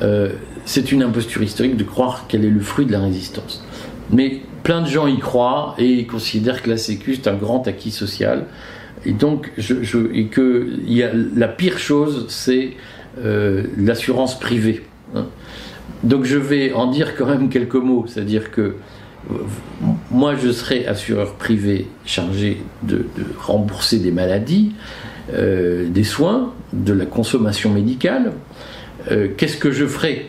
euh, 0.00 0.30
c'est 0.64 0.92
une 0.92 1.02
imposture 1.02 1.42
historique 1.42 1.76
de 1.76 1.84
croire 1.84 2.26
qu'elle 2.28 2.44
est 2.44 2.50
le 2.50 2.60
fruit 2.60 2.86
de 2.86 2.92
la 2.92 3.00
résistance. 3.00 3.64
Mais 4.10 4.40
plein 4.62 4.80
de 4.80 4.86
gens 4.86 5.06
y 5.06 5.18
croient 5.18 5.74
et 5.78 6.06
considèrent 6.06 6.62
que 6.62 6.70
la 6.70 6.76
Sécu 6.76 7.12
est 7.12 7.28
un 7.28 7.34
grand 7.34 7.66
acquis 7.66 7.90
social. 7.90 8.46
Et 9.04 9.12
donc, 9.12 9.50
je, 9.58 9.74
et 10.14 10.26
que 10.26 10.68
la 11.34 11.48
pire 11.48 11.78
chose, 11.78 12.26
c'est 12.28 12.70
euh, 13.18 13.64
l'assurance 13.76 14.38
privée. 14.38 14.84
Hein. 15.14 15.26
Donc, 16.04 16.24
je 16.24 16.38
vais 16.38 16.72
en 16.72 16.86
dire 16.86 17.16
quand 17.16 17.26
même 17.26 17.48
quelques 17.48 17.74
mots. 17.74 18.04
C'est-à-dire 18.06 18.50
que 18.50 18.76
moi, 20.10 20.34
je 20.36 20.50
serai 20.50 20.86
assureur 20.86 21.34
privé 21.34 21.86
chargé 22.04 22.62
de, 22.82 23.06
rembourser 23.38 23.98
des 23.98 24.10
maladies, 24.10 24.72
euh, 25.32 25.88
des 25.88 26.04
soins, 26.04 26.52
de 26.72 26.92
la 26.92 27.06
consommation 27.06 27.70
médicale. 27.70 28.32
Euh, 29.10 29.28
qu'est-ce 29.36 29.56
que 29.56 29.70
je 29.70 29.86
ferais 29.86 30.26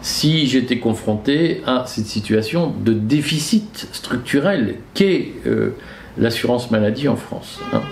si 0.00 0.46
j'étais 0.46 0.78
confronté 0.78 1.60
à 1.66 1.84
cette 1.86 2.06
situation 2.06 2.72
de 2.84 2.92
déficit 2.92 3.88
structurel 3.92 4.76
qu'est 4.94 5.32
euh, 5.46 5.70
l'assurance 6.16 6.70
maladie 6.70 7.08
en 7.08 7.16
France. 7.16 7.60
Hein. 7.72 7.82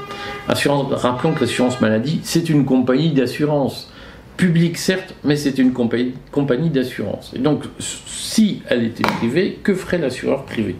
rappelons 0.49 1.33
que 1.33 1.41
l'assurance 1.41 1.81
maladie, 1.81 2.21
c'est 2.23 2.49
une 2.49 2.65
compagnie 2.65 3.11
d'assurance 3.11 3.91
publique 4.37 4.79
certes, 4.79 5.15
mais 5.25 5.37
c'est 5.37 5.59
une 5.59 5.73
compagnie, 5.73 6.71
d'assurance. 6.71 7.33
Et 7.35 7.39
donc, 7.39 7.65
si 7.79 8.63
elle 8.69 8.85
était 8.85 9.03
privée, 9.03 9.59
que 9.63 9.75
ferait 9.75 9.99
l'assureur 9.99 10.45
privé? 10.45 10.77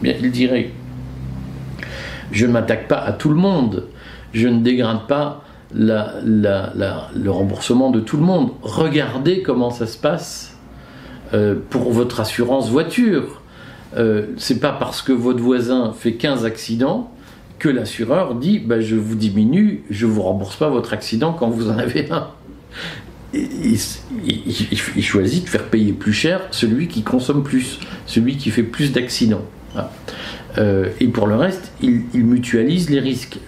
Bien, 0.00 0.14
il 0.20 0.30
dirait 0.30 0.70
je 2.32 2.46
ne 2.46 2.52
m'attaque 2.52 2.88
pas 2.88 2.98
à 2.98 3.12
tout 3.12 3.28
le 3.28 3.36
monde, 3.36 3.86
je 4.34 4.48
ne 4.48 4.60
dégrade 4.60 5.06
pas 5.06 5.42
le 5.72 7.28
remboursement 7.28 7.90
de 7.90 8.00
tout 8.00 8.16
le 8.16 8.22
monde. 8.22 8.50
Regardez 8.62 9.42
comment 9.42 9.70
ça 9.70 9.86
se 9.86 9.96
passe 9.96 10.56
euh, 11.32 11.56
pour 11.70 11.92
votre 11.92 12.20
assurance 12.20 12.68
voiture. 12.68 13.40
Euh, 13.96 14.26
c'est 14.36 14.60
pas 14.60 14.72
parce 14.72 15.02
que 15.02 15.12
votre 15.12 15.40
voisin 15.40 15.92
fait 15.96 16.14
15 16.14 16.44
accidents 16.44 17.10
que 17.58 17.68
l'assureur 17.68 18.34
dit 18.34 18.58
bah, 18.58 18.80
je 18.80 18.96
vous 18.96 19.14
diminue, 19.14 19.84
je 19.88 20.06
vous 20.06 20.22
rembourse 20.22 20.56
pas 20.56 20.68
votre 20.68 20.92
accident 20.92 21.32
quand 21.32 21.48
vous 21.48 21.70
en 21.70 21.78
avez 21.78 22.10
un. 22.10 22.28
Il, 23.32 25.02
choisit 25.02 25.44
de 25.44 25.48
faire 25.48 25.64
payer 25.64 25.92
plus 25.92 26.12
cher 26.12 26.42
celui 26.52 26.86
qui 26.86 27.02
consomme 27.02 27.42
plus, 27.42 27.80
celui 28.06 28.36
qui 28.36 28.50
fait 28.50 28.62
plus 28.62 28.92
d'accidents. 28.92 29.44
Euh, 30.56 30.90
et 31.00 31.08
pour 31.08 31.26
le 31.26 31.34
reste, 31.34 31.72
il 31.80 32.24
mutualise 32.24 32.90
les 32.90 33.00
risques 33.00 33.38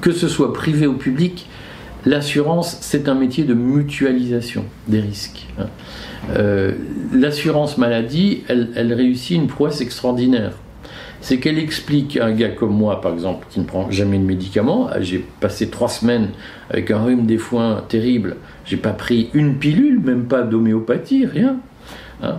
que 0.00 0.12
ce 0.12 0.28
soit 0.28 0.52
privé 0.52 0.86
ou 0.86 0.94
public, 0.94 1.46
l'assurance, 2.04 2.78
c'est 2.80 3.08
un 3.08 3.14
métier 3.14 3.44
de 3.44 3.54
mutualisation 3.54 4.64
des 4.88 5.00
risques. 5.00 5.46
Hein. 5.58 5.66
Euh, 6.36 6.72
l'assurance 7.12 7.78
maladie, 7.78 8.44
elle, 8.48 8.92
réussit 8.92 9.36
une 9.36 9.48
prouesse 9.48 9.80
extraordinaire. 9.80 10.52
c'est 11.20 11.38
qu'elle 11.38 11.58
explique 11.58 12.16
à 12.18 12.26
un 12.26 12.32
gars 12.32 12.50
comme 12.50 12.76
moi, 12.76 13.00
par 13.00 13.12
exemple, 13.12 13.46
qui 13.50 13.58
ne 13.58 13.64
prend 13.64 13.90
jamais 13.90 14.18
de 14.18 14.24
médicaments, 14.24 14.88
ah, 14.90 15.00
j'ai 15.00 15.24
passé 15.40 15.68
trois 15.68 15.88
semaines 15.88 16.28
avec 16.70 16.90
un 16.90 17.02
rhume 17.02 17.26
des 17.26 17.38
foins 17.38 17.82
terrible, 17.88 18.36
j'ai 18.64 18.76
pas 18.76 18.92
pris 18.92 19.30
une 19.34 19.56
pilule, 19.56 20.00
même 20.00 20.26
pas 20.26 20.42
d'homéopathie, 20.42 21.26
rien. 21.26 21.56
Hein. 22.22 22.36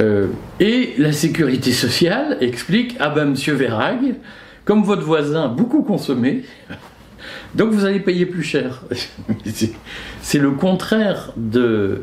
Euh, 0.00 0.26
et 0.58 0.94
la 0.98 1.12
sécurité 1.12 1.70
sociale 1.72 2.38
explique, 2.40 2.96
ah 2.98 3.10
ben 3.10 3.26
monsieur 3.26 3.54
Verrag, 3.54 4.16
comme 4.64 4.82
votre 4.82 5.02
voisin 5.02 5.44
a 5.44 5.48
beaucoup 5.48 5.82
consommé, 5.82 6.42
donc 7.54 7.72
vous 7.72 7.84
allez 7.84 8.00
payer 8.00 8.26
plus 8.26 8.42
cher. 8.42 8.82
c'est 10.22 10.38
le 10.38 10.50
contraire 10.52 11.32
de, 11.36 12.02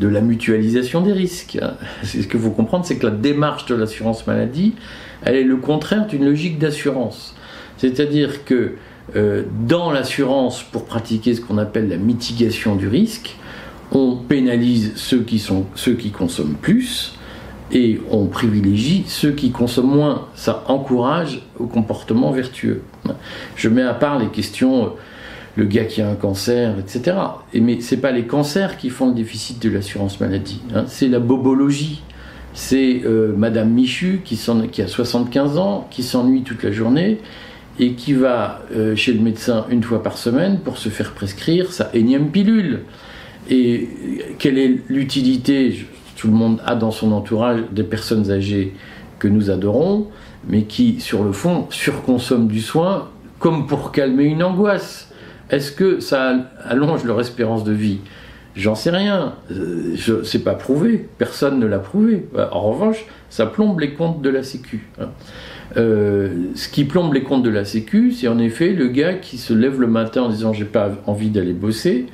la 0.00 0.20
mutualisation 0.20 1.00
des 1.00 1.12
risques. 1.12 1.58
Ce 2.02 2.18
qu'il 2.18 2.40
faut 2.40 2.50
comprendre, 2.50 2.84
c'est 2.84 2.96
que 2.96 3.06
la 3.06 3.12
démarche 3.12 3.66
de 3.66 3.74
l'assurance 3.74 4.26
maladie, 4.26 4.74
elle 5.22 5.36
est 5.36 5.44
le 5.44 5.56
contraire 5.56 6.06
d'une 6.06 6.24
logique 6.24 6.58
d'assurance. 6.58 7.34
C'est-à-dire 7.76 8.44
que 8.44 8.74
euh, 9.16 9.42
dans 9.66 9.90
l'assurance, 9.90 10.62
pour 10.62 10.84
pratiquer 10.84 11.34
ce 11.34 11.40
qu'on 11.40 11.58
appelle 11.58 11.88
la 11.88 11.96
mitigation 11.96 12.76
du 12.76 12.88
risque, 12.88 13.36
on 13.92 14.16
pénalise 14.16 14.92
ceux 14.96 15.22
qui 15.22 16.10
consomment 16.12 16.54
plus 16.54 17.14
et 17.72 18.00
on 18.10 18.26
privilégie 18.26 19.04
ceux 19.06 19.32
qui 19.32 19.50
consomment 19.50 19.94
moins. 19.94 20.28
Ça 20.34 20.64
encourage 20.68 21.42
au 21.58 21.66
comportement 21.66 22.30
vertueux. 22.30 22.82
Je 23.56 23.68
mets 23.68 23.82
à 23.82 23.94
part 23.94 24.18
les 24.18 24.28
questions, 24.28 24.84
euh, 24.84 24.88
le 25.56 25.64
gars 25.64 25.84
qui 25.84 26.02
a 26.02 26.08
un 26.08 26.14
cancer, 26.14 26.78
etc. 26.78 27.16
Et, 27.52 27.60
mais 27.60 27.80
ce 27.80 27.94
n'est 27.94 28.00
pas 28.00 28.12
les 28.12 28.24
cancers 28.24 28.76
qui 28.76 28.90
font 28.90 29.08
le 29.08 29.14
déficit 29.14 29.60
de 29.62 29.70
l'assurance 29.70 30.20
maladie, 30.20 30.60
hein. 30.74 30.84
c'est 30.86 31.08
la 31.08 31.20
bobologie. 31.20 32.02
C'est 32.52 33.02
euh, 33.04 33.32
Madame 33.36 33.70
Michu 33.70 34.22
qui, 34.24 34.34
a 34.82 34.88
75 34.88 35.58
ans, 35.58 35.86
qui 35.88 36.02
s'ennuie 36.02 36.42
toute 36.42 36.64
la 36.64 36.72
journée 36.72 37.18
et 37.78 37.92
qui 37.92 38.12
va 38.12 38.62
euh, 38.74 38.96
chez 38.96 39.12
le 39.12 39.20
médecin 39.20 39.66
une 39.70 39.84
fois 39.84 40.02
par 40.02 40.18
semaine 40.18 40.58
pour 40.58 40.76
se 40.76 40.88
faire 40.88 41.12
prescrire 41.12 41.72
sa 41.72 41.90
énième 41.94 42.30
pilule. 42.30 42.80
Et 43.48 43.88
quelle 44.38 44.58
est 44.58 44.80
l'utilité? 44.88 45.86
Tout 46.20 46.28
le 46.28 46.34
monde 46.34 46.60
a 46.66 46.74
dans 46.74 46.90
son 46.90 47.12
entourage 47.12 47.60
des 47.72 47.82
personnes 47.82 48.30
âgées 48.30 48.74
que 49.18 49.26
nous 49.26 49.50
adorons, 49.50 50.08
mais 50.46 50.64
qui, 50.64 51.00
sur 51.00 51.24
le 51.24 51.32
fond, 51.32 51.66
surconsomment 51.70 52.46
du 52.46 52.60
soin 52.60 53.08
comme 53.38 53.66
pour 53.66 53.90
calmer 53.90 54.24
une 54.24 54.42
angoisse. 54.42 55.10
Est-ce 55.48 55.72
que 55.72 55.98
ça 55.98 56.34
allonge 56.62 57.04
leur 57.04 57.18
espérance 57.22 57.64
de 57.64 57.72
vie? 57.72 58.00
J'en 58.54 58.74
sais 58.74 58.90
rien. 58.90 59.36
Euh, 59.50 59.96
sais 60.22 60.40
pas 60.40 60.52
prouvé. 60.52 61.08
Personne 61.16 61.58
ne 61.58 61.64
l'a 61.64 61.78
prouvé. 61.78 62.28
En 62.52 62.70
revanche, 62.70 63.06
ça 63.30 63.46
plombe 63.46 63.80
les 63.80 63.94
comptes 63.94 64.20
de 64.20 64.28
la 64.28 64.42
Sécu. 64.42 64.88
Hein. 65.00 65.08
Euh, 65.78 66.50
ce 66.54 66.68
qui 66.68 66.84
plombe 66.84 67.14
les 67.14 67.22
comptes 67.22 67.44
de 67.44 67.50
la 67.50 67.64
Sécu, 67.64 68.12
c'est 68.12 68.28
en 68.28 68.38
effet 68.38 68.74
le 68.74 68.88
gars 68.88 69.14
qui 69.14 69.38
se 69.38 69.54
lève 69.54 69.80
le 69.80 69.86
matin 69.86 70.24
en 70.24 70.28
disant 70.28 70.52
j'ai 70.52 70.66
pas 70.66 70.90
envie 71.06 71.30
d'aller 71.30 71.54
bosser 71.54 72.08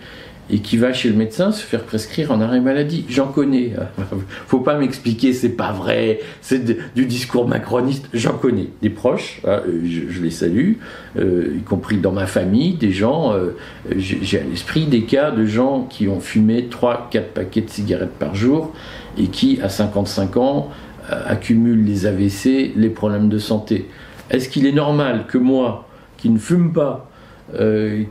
et 0.49 0.61
qui 0.61 0.77
va 0.77 0.93
chez 0.93 1.09
le 1.09 1.17
médecin 1.17 1.51
se 1.51 1.65
faire 1.65 1.83
prescrire 1.83 2.31
un 2.31 2.41
arrêt 2.41 2.61
maladie. 2.61 3.05
J'en 3.09 3.27
connais. 3.27 3.73
Faut 4.47 4.61
pas 4.61 4.79
m'expliquer, 4.79 5.33
c'est 5.33 5.51
pas 5.51 5.73
vrai, 5.73 6.21
c'est 6.41 6.65
du 6.95 7.07
discours 7.07 7.49
macroniste. 7.49 8.09
J'en 8.15 8.35
connais. 8.35 8.69
Des 8.81 8.91
proches, 8.91 9.41
hein, 9.47 9.61
je, 9.85 10.21
les 10.21 10.31
salue, 10.31 10.75
euh, 11.19 11.57
y 11.59 11.63
compris 11.63 11.97
dans 11.97 12.13
ma 12.13 12.27
famille, 12.27 12.75
des 12.75 12.93
gens, 12.93 13.33
euh, 13.33 13.57
j'ai 13.97 14.39
à 14.39 14.45
l'esprit 14.45 14.87
des 14.87 15.03
cas 15.03 15.33
de 15.33 15.45
gens 15.47 15.83
qui 15.83 16.07
ont 16.09 16.21
fumé 16.21 16.69
3-4 16.71 17.23
paquets 17.35 17.63
de 17.63 17.71
cigarettes 17.71 18.17
par 18.19 18.35
jour 18.35 18.73
et 19.19 19.27
qui, 19.27 19.61
à 19.63 19.69
55 19.69 20.37
ans, 20.37 20.71
euh, 21.11 21.23
accumulent 21.27 21.85
les 21.85 22.07
AVC, 22.07 22.73
les 22.77 22.91
problèmes 22.91 23.29
de 23.29 23.39
santé. 23.39 23.89
Est-ce 24.31 24.49
qu'il 24.49 24.67
est 24.67 24.73
normal 24.73 25.25
que 25.27 25.39
moi, 25.39 25.89
qui 26.19 26.31
ne 26.31 26.39
fume 26.39 26.73
pas, 26.73 27.11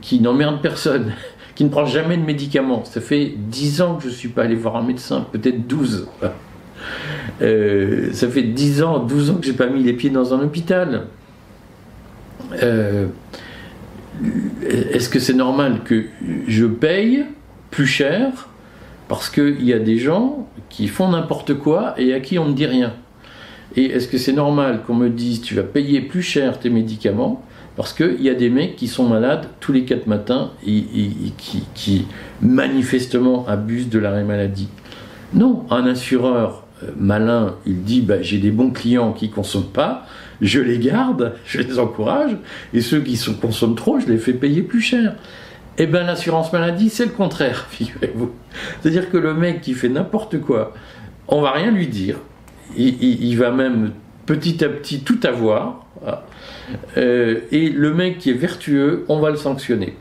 qui 0.01 0.21
n'emmerde 0.21 0.62
personne, 0.62 1.12
qui 1.55 1.63
ne 1.63 1.69
prend 1.69 1.85
jamais 1.85 2.17
de 2.17 2.23
médicaments. 2.23 2.83
Ça 2.83 3.01
fait 3.01 3.33
10 3.35 3.81
ans 3.81 3.95
que 3.95 4.03
je 4.03 4.09
ne 4.09 4.13
suis 4.13 4.27
pas 4.29 4.43
allé 4.43 4.55
voir 4.55 4.75
un 4.75 4.83
médecin, 4.83 5.25
peut-être 5.31 5.65
12. 5.67 6.07
Euh, 7.41 8.09
ça 8.13 8.27
fait 8.27 8.43
10 8.43 8.83
ans, 8.83 8.99
12 8.99 9.31
ans 9.31 9.35
que 9.35 9.45
j'ai 9.45 9.53
pas 9.53 9.67
mis 9.67 9.81
les 9.81 9.93
pieds 9.93 10.09
dans 10.09 10.33
un 10.33 10.41
hôpital. 10.41 11.07
Euh, 12.61 13.07
est-ce 14.67 15.09
que 15.09 15.19
c'est 15.19 15.33
normal 15.33 15.81
que 15.83 16.05
je 16.47 16.65
paye 16.65 17.25
plus 17.71 17.87
cher 17.87 18.49
parce 19.07 19.29
qu'il 19.29 19.63
y 19.63 19.73
a 19.73 19.79
des 19.79 19.97
gens 19.97 20.47
qui 20.69 20.87
font 20.87 21.09
n'importe 21.09 21.53
quoi 21.55 21.93
et 21.97 22.13
à 22.13 22.19
qui 22.19 22.37
on 22.37 22.49
ne 22.49 22.53
dit 22.53 22.65
rien? 22.65 22.93
Et 23.75 23.85
est-ce 23.85 24.07
que 24.07 24.17
c'est 24.17 24.33
normal 24.33 24.83
qu'on 24.85 24.95
me 24.95 25.09
dise 25.09 25.41
tu 25.41 25.55
vas 25.55 25.63
payer 25.63 26.01
plus 26.01 26.21
cher 26.21 26.59
tes 26.59 26.69
médicaments 26.69 27.43
parce 27.75 27.93
qu'il 27.93 28.21
y 28.21 28.29
a 28.29 28.33
des 28.33 28.49
mecs 28.49 28.75
qui 28.75 28.88
sont 28.88 29.07
malades 29.07 29.47
tous 29.59 29.73
les 29.73 29.83
quatre 29.83 30.07
matins 30.07 30.51
et, 30.65 30.83
qui, 31.73 32.07
manifestement 32.41 33.45
abusent 33.47 33.89
de 33.89 33.99
l'arrêt 33.99 34.23
maladie. 34.23 34.69
Non, 35.33 35.65
un 35.69 35.85
assureur 35.85 36.65
euh, 36.83 36.91
malin, 36.97 37.55
il 37.65 37.83
dit 37.83 38.01
bah, 38.01 38.21
j'ai 38.21 38.38
des 38.38 38.51
bons 38.51 38.71
clients 38.71 39.11
qui 39.11 39.27
ne 39.27 39.33
consomment 39.33 39.71
pas, 39.71 40.05
je 40.41 40.59
les 40.59 40.79
garde, 40.79 41.33
je 41.45 41.59
les 41.59 41.79
encourage, 41.79 42.38
et 42.73 42.81
ceux 42.81 43.01
qui 43.01 43.19
consomment 43.41 43.75
trop, 43.75 43.99
je 43.99 44.07
les 44.07 44.17
fais 44.17 44.33
payer 44.33 44.61
plus 44.61 44.81
cher. 44.81 45.15
Eh 45.77 45.88
bien, 45.88 46.03
l'assurance 46.03 46.53
maladie, 46.53 46.89
c'est 46.89 47.05
le 47.05 47.11
contraire, 47.11 47.67
figurez-vous. 47.69 48.31
C'est-à-dire 48.81 49.09
que 49.09 49.17
le 49.17 49.33
mec 49.33 49.61
qui 49.61 49.73
fait 49.73 49.89
n'importe 49.89 50.39
quoi, 50.39 50.73
on 51.27 51.41
va 51.41 51.51
rien 51.51 51.71
lui 51.71 51.88
dire. 51.88 52.17
il, 52.77 53.35
va 53.38 53.51
même 53.51 53.91
petit 54.25 54.63
à 54.63 54.69
petit 54.69 55.01
tout 55.01 55.19
avoir. 55.23 55.85
Euh, 56.97 57.41
et 57.51 57.69
le 57.69 57.93
mec 57.93 58.17
qui 58.17 58.31
est 58.31 58.33
vertueux, 58.33 59.05
on 59.07 59.19
va 59.19 59.29
le 59.29 59.38
sanctionner. 59.38 59.95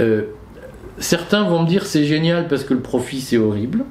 Euh, 0.00 0.22
certains 0.98 1.48
vont 1.48 1.62
me 1.62 1.68
dire 1.68 1.86
c'est 1.86 2.04
génial 2.04 2.48
parce 2.48 2.64
que 2.64 2.74
le 2.74 2.80
profit 2.80 3.20
c'est 3.20 3.38
horrible. 3.38 3.84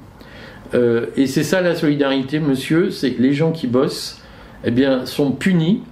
Euh, 0.74 1.08
et 1.16 1.28
c'est 1.28 1.44
ça 1.44 1.62
la 1.62 1.76
solidarité, 1.76 2.40
monsieur, 2.40 2.90
c'est 2.90 3.12
que 3.12 3.22
les 3.22 3.34
gens 3.34 3.52
qui 3.52 3.68
bossent 3.68 4.22
eh 4.64 4.72
bien, 4.72 5.06
sont 5.06 5.32
punis 5.32 5.84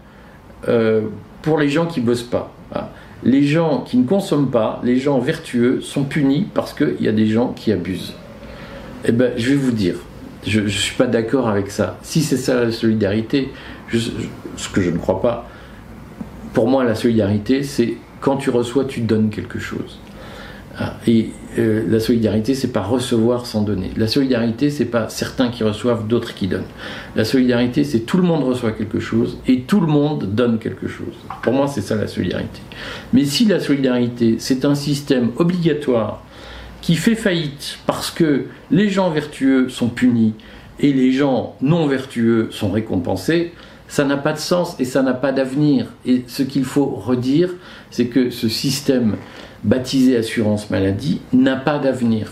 pour 1.42 1.58
les 1.60 1.70
gens 1.70 1.88
qui 1.88 2.02
bossent 2.02 2.22
pas. 2.24 2.54
Les 3.24 3.44
gens 3.44 3.82
qui 3.82 3.98
ne 3.98 4.08
consomment 4.08 4.50
pas, 4.50 4.82
les 4.84 4.98
gens 4.98 5.20
vertueux, 5.20 5.82
sont 5.82 6.04
punis 6.04 6.48
parce 6.54 6.74
qu'il 6.74 7.02
y 7.02 7.08
a 7.08 7.12
des 7.12 7.28
gens 7.28 7.50
qui 7.50 7.72
abusent. 7.72 8.14
Eh 9.06 9.12
ben, 9.12 9.34
je 9.38 9.50
vais 9.50 9.56
vous 9.56 9.72
dire, 9.72 9.96
je 10.46 10.62
ne 10.62 10.68
suis 10.68 10.96
pas 10.96 11.08
d'accord 11.08 11.48
avec 11.48 11.70
ça. 11.72 11.98
Si 12.02 12.22
c'est 12.22 12.38
ça 12.38 12.64
la 12.64 12.72
solidarité, 12.72 13.52
ce 13.92 14.70
que 14.70 14.82
je 14.82 14.90
ne 14.90 14.98
crois 14.98 15.22
pas, 15.22 15.50
pour 16.54 16.68
moi, 16.68 16.84
la 16.84 16.96
solidarité, 16.96 17.64
c'est 17.64 17.96
quand 18.20 18.38
tu 18.38 18.50
reçois, 18.50 18.86
tu 18.86 19.02
donnes 19.02 19.30
quelque 19.30 19.60
chose. 19.60 20.00
Ah, 20.78 20.96
et 21.06 21.30
euh, 21.60 21.84
la 21.90 22.00
solidarité, 22.00 22.56
c'est 22.56 22.72
pas 22.72 22.82
recevoir 22.82 23.46
sans 23.46 23.62
donner. 23.62 23.92
La 23.98 24.08
solidarité, 24.08 24.70
c'est 24.70 24.86
pas 24.86 25.10
certains 25.10 25.50
qui 25.50 25.64
reçoivent, 25.64 26.08
d'autres 26.08 26.34
qui 26.34 26.48
donnent. 26.48 26.64
La 27.16 27.26
solidarité, 27.26 27.84
c'est 27.84 28.00
tout 28.00 28.18
le 28.18 28.24
monde 28.24 28.44
reçoit 28.44 28.72
quelque 28.72 29.00
chose 29.00 29.38
et 29.48 29.62
tout 29.62 29.82
le 29.82 29.88
monde 29.88 30.34
donne 30.34 30.60
quelque 30.60 30.88
chose. 30.88 31.14
Pour 31.44 31.54
moi, 31.54 31.68
c'est 31.68 31.82
ça 31.82 31.96
la 31.96 32.08
solidarité. 32.08 32.62
Mais 33.12 33.26
si 33.26 33.46
la 33.46 33.60
solidarité, 33.60 34.38
c'est 34.40 34.64
un 34.64 34.76
système 34.76 35.32
obligatoire 35.38 36.24
qui 36.82 36.96
fait 36.96 37.16
faillite 37.16 37.78
parce 37.86 38.12
que 38.12 38.46
les 38.72 38.90
gens 38.90 39.12
vertueux 39.12 39.70
sont 39.70 39.90
punis 39.90 40.34
et 40.80 40.94
les 40.94 41.12
gens 41.12 41.56
non 41.62 41.88
vertueux 41.88 42.50
sont 42.52 42.72
récompensés, 42.72 43.54
ça 43.88 44.04
n'a 44.04 44.18
pas 44.18 44.34
de 44.34 44.40
sens 44.40 44.76
et 44.80 44.86
ça 44.86 45.04
n'a 45.04 45.14
pas 45.14 45.32
d'avenir. 45.32 45.88
Et 46.06 46.24
ce 46.28 46.44
qu'il 46.44 46.64
faut 46.64 46.86
redire, 46.86 47.50
c'est 47.92 48.08
que 48.08 48.30
ce 48.30 48.50
système 48.50 49.18
baptisé 49.64 50.18
assurance 50.18 50.70
maladie 50.70 51.22
n'a 51.34 51.56
pas 51.56 51.78
d'avenir. 51.78 52.32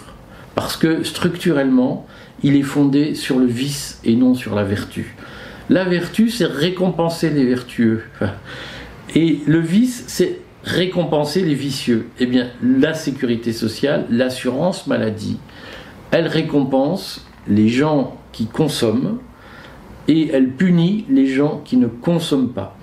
Parce 0.55 0.77
que 0.77 1.03
structurellement, 1.03 2.07
il 2.43 2.55
est 2.55 2.63
fondé 2.63 3.13
sur 3.13 3.39
le 3.39 3.45
vice 3.45 3.99
et 4.03 4.15
non 4.15 4.33
sur 4.33 4.55
la 4.55 4.63
vertu. 4.63 5.15
La 5.69 5.83
vertu, 5.83 6.29
c'est 6.29 6.45
récompenser 6.45 7.29
les 7.29 7.45
vertueux. 7.45 8.03
Et 9.15 9.39
le 9.45 9.59
vice, 9.59 10.05
c'est 10.07 10.39
récompenser 10.63 11.43
les 11.43 11.55
vicieux. 11.55 12.09
Eh 12.19 12.25
bien, 12.25 12.47
la 12.61 12.93
sécurité 12.93 13.53
sociale, 13.53 14.05
l'assurance 14.09 14.87
maladie, 14.87 15.37
elle 16.11 16.27
récompense 16.27 17.25
les 17.47 17.69
gens 17.69 18.17
qui 18.31 18.45
consomment 18.45 19.19
et 20.07 20.29
elle 20.33 20.49
punit 20.49 21.05
les 21.09 21.27
gens 21.27 21.61
qui 21.63 21.77
ne 21.77 21.87
consomment 21.87 22.49
pas. 22.49 22.75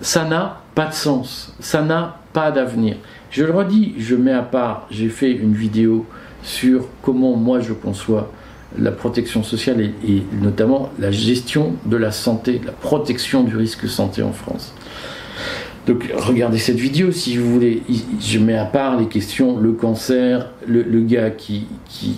Ça 0.00 0.24
n'a 0.24 0.62
pas 0.74 0.86
de 0.86 0.94
sens, 0.94 1.54
ça 1.60 1.82
n'a 1.82 2.20
pas 2.32 2.50
d'avenir. 2.50 2.96
Je 3.30 3.44
le 3.44 3.52
redis, 3.52 3.94
je 3.98 4.14
mets 4.14 4.32
à 4.32 4.42
part, 4.42 4.86
j'ai 4.90 5.08
fait 5.08 5.32
une 5.32 5.54
vidéo 5.54 6.06
sur 6.42 6.86
comment 7.02 7.36
moi 7.36 7.60
je 7.60 7.72
conçois 7.72 8.30
la 8.78 8.92
protection 8.92 9.42
sociale 9.42 9.80
et, 9.80 10.22
notamment 10.40 10.90
la 10.98 11.10
gestion 11.10 11.74
de 11.86 11.96
la 11.96 12.12
santé, 12.12 12.60
la 12.64 12.72
protection 12.72 13.42
du 13.42 13.56
risque 13.56 13.88
santé 13.88 14.22
en 14.22 14.32
France. 14.32 14.72
Donc 15.86 16.04
regardez 16.14 16.58
cette 16.58 16.78
vidéo 16.78 17.10
si 17.10 17.36
vous 17.36 17.50
voulez. 17.52 17.82
Je 18.20 18.38
mets 18.38 18.56
à 18.56 18.64
part 18.64 18.98
les 18.98 19.06
questions, 19.06 19.58
le 19.58 19.72
cancer, 19.72 20.50
le, 20.66 21.00
gars 21.00 21.30
qui, 21.30 21.66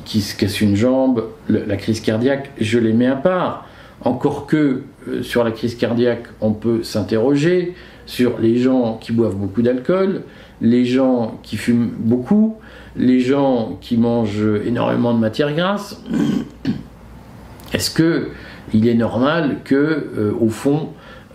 se 0.07 0.35
casse 0.37 0.61
une 0.61 0.77
jambe, 0.77 1.25
la 1.49 1.77
crise 1.77 2.01
cardiaque, 2.01 2.51
je 2.61 2.79
les 2.79 2.93
mets 2.93 3.07
à 3.07 3.17
part 3.17 3.67
Encore 4.03 4.47
que 4.47 4.83
euh, 5.09 5.23
sur 5.23 5.45
la 5.45 5.53
crise 5.53 5.77
cardiaque, 5.77 6.25
on 6.41 6.53
peut 6.53 6.83
s'interroger 6.83 7.75
sur 8.07 8.39
les 8.39 8.57
gens 8.59 8.99
qui 9.01 9.13
boivent 9.13 9.37
beaucoup 9.37 9.63
d'alcool, 9.63 10.23
les 10.61 10.85
gens 10.85 11.39
qui 11.43 11.57
fument 11.57 11.93
beaucoup, 11.97 12.57
les 12.97 13.21
gens 13.21 13.79
qui 13.81 13.97
mangent 13.97 14.45
énormément 14.67 15.15
de 15.15 15.19
matière 15.19 15.55
grasse. 15.55 16.03
Est-ce 17.73 17.91
que 17.91 18.29
il 18.75 18.89
est 18.89 18.95
normal 18.95 19.59
que, 19.65 19.75
euh, 19.75 20.33
au 20.41 20.49
fond, 20.49 20.89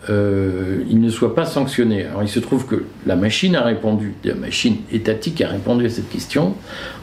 euh, 0.09 0.83
il 0.89 1.01
ne 1.01 1.09
soit 1.09 1.35
pas 1.35 1.45
sanctionné. 1.45 2.05
Alors 2.05 2.23
il 2.23 2.29
se 2.29 2.39
trouve 2.39 2.65
que 2.65 2.85
la 3.05 3.15
machine 3.15 3.55
a 3.55 3.63
répondu, 3.63 4.15
la 4.23 4.35
machine 4.35 4.77
étatique 4.91 5.41
a 5.41 5.49
répondu 5.49 5.85
à 5.85 5.89
cette 5.89 6.09
question 6.09 6.53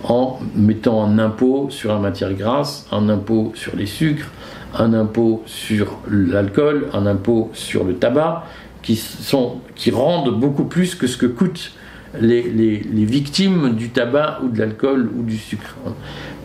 en 0.04 0.38
mettant 0.54 1.04
un 1.04 1.18
impôt 1.18 1.68
sur 1.70 1.92
la 1.92 1.98
matière 1.98 2.32
grasse, 2.32 2.86
un 2.92 3.08
impôt 3.08 3.52
sur 3.54 3.76
les 3.76 3.86
sucres, 3.86 4.30
un 4.76 4.94
impôt 4.94 5.42
sur 5.46 5.98
l'alcool, 6.10 6.88
un 6.92 7.06
impôt 7.06 7.50
sur 7.52 7.84
le 7.84 7.94
tabac, 7.94 8.44
qui, 8.82 8.96
sont, 8.96 9.56
qui 9.74 9.90
rendent 9.90 10.38
beaucoup 10.38 10.64
plus 10.64 10.94
que 10.94 11.06
ce 11.06 11.16
que 11.16 11.26
coûtent 11.26 11.72
les, 12.20 13.04
victimes 13.04 13.74
du 13.74 13.90
tabac 13.90 14.40
ou 14.42 14.48
de 14.48 14.58
l'alcool 14.58 15.10
ou 15.16 15.22
du 15.22 15.36
sucre. 15.36 15.76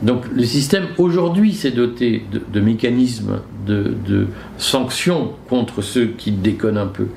Donc 0.01 0.23
le 0.33 0.43
système 0.43 0.85
aujourd'hui 0.97 1.53
s'est 1.53 1.71
doté 1.71 2.23
de, 2.31 2.59
mécanismes 2.59 3.41
de, 3.65 4.27
sanctions 4.57 5.33
contre 5.49 5.81
ceux 5.81 6.07
qui 6.07 6.31
déconnent 6.31 6.77
un 6.77 6.87
peu. 6.87 7.07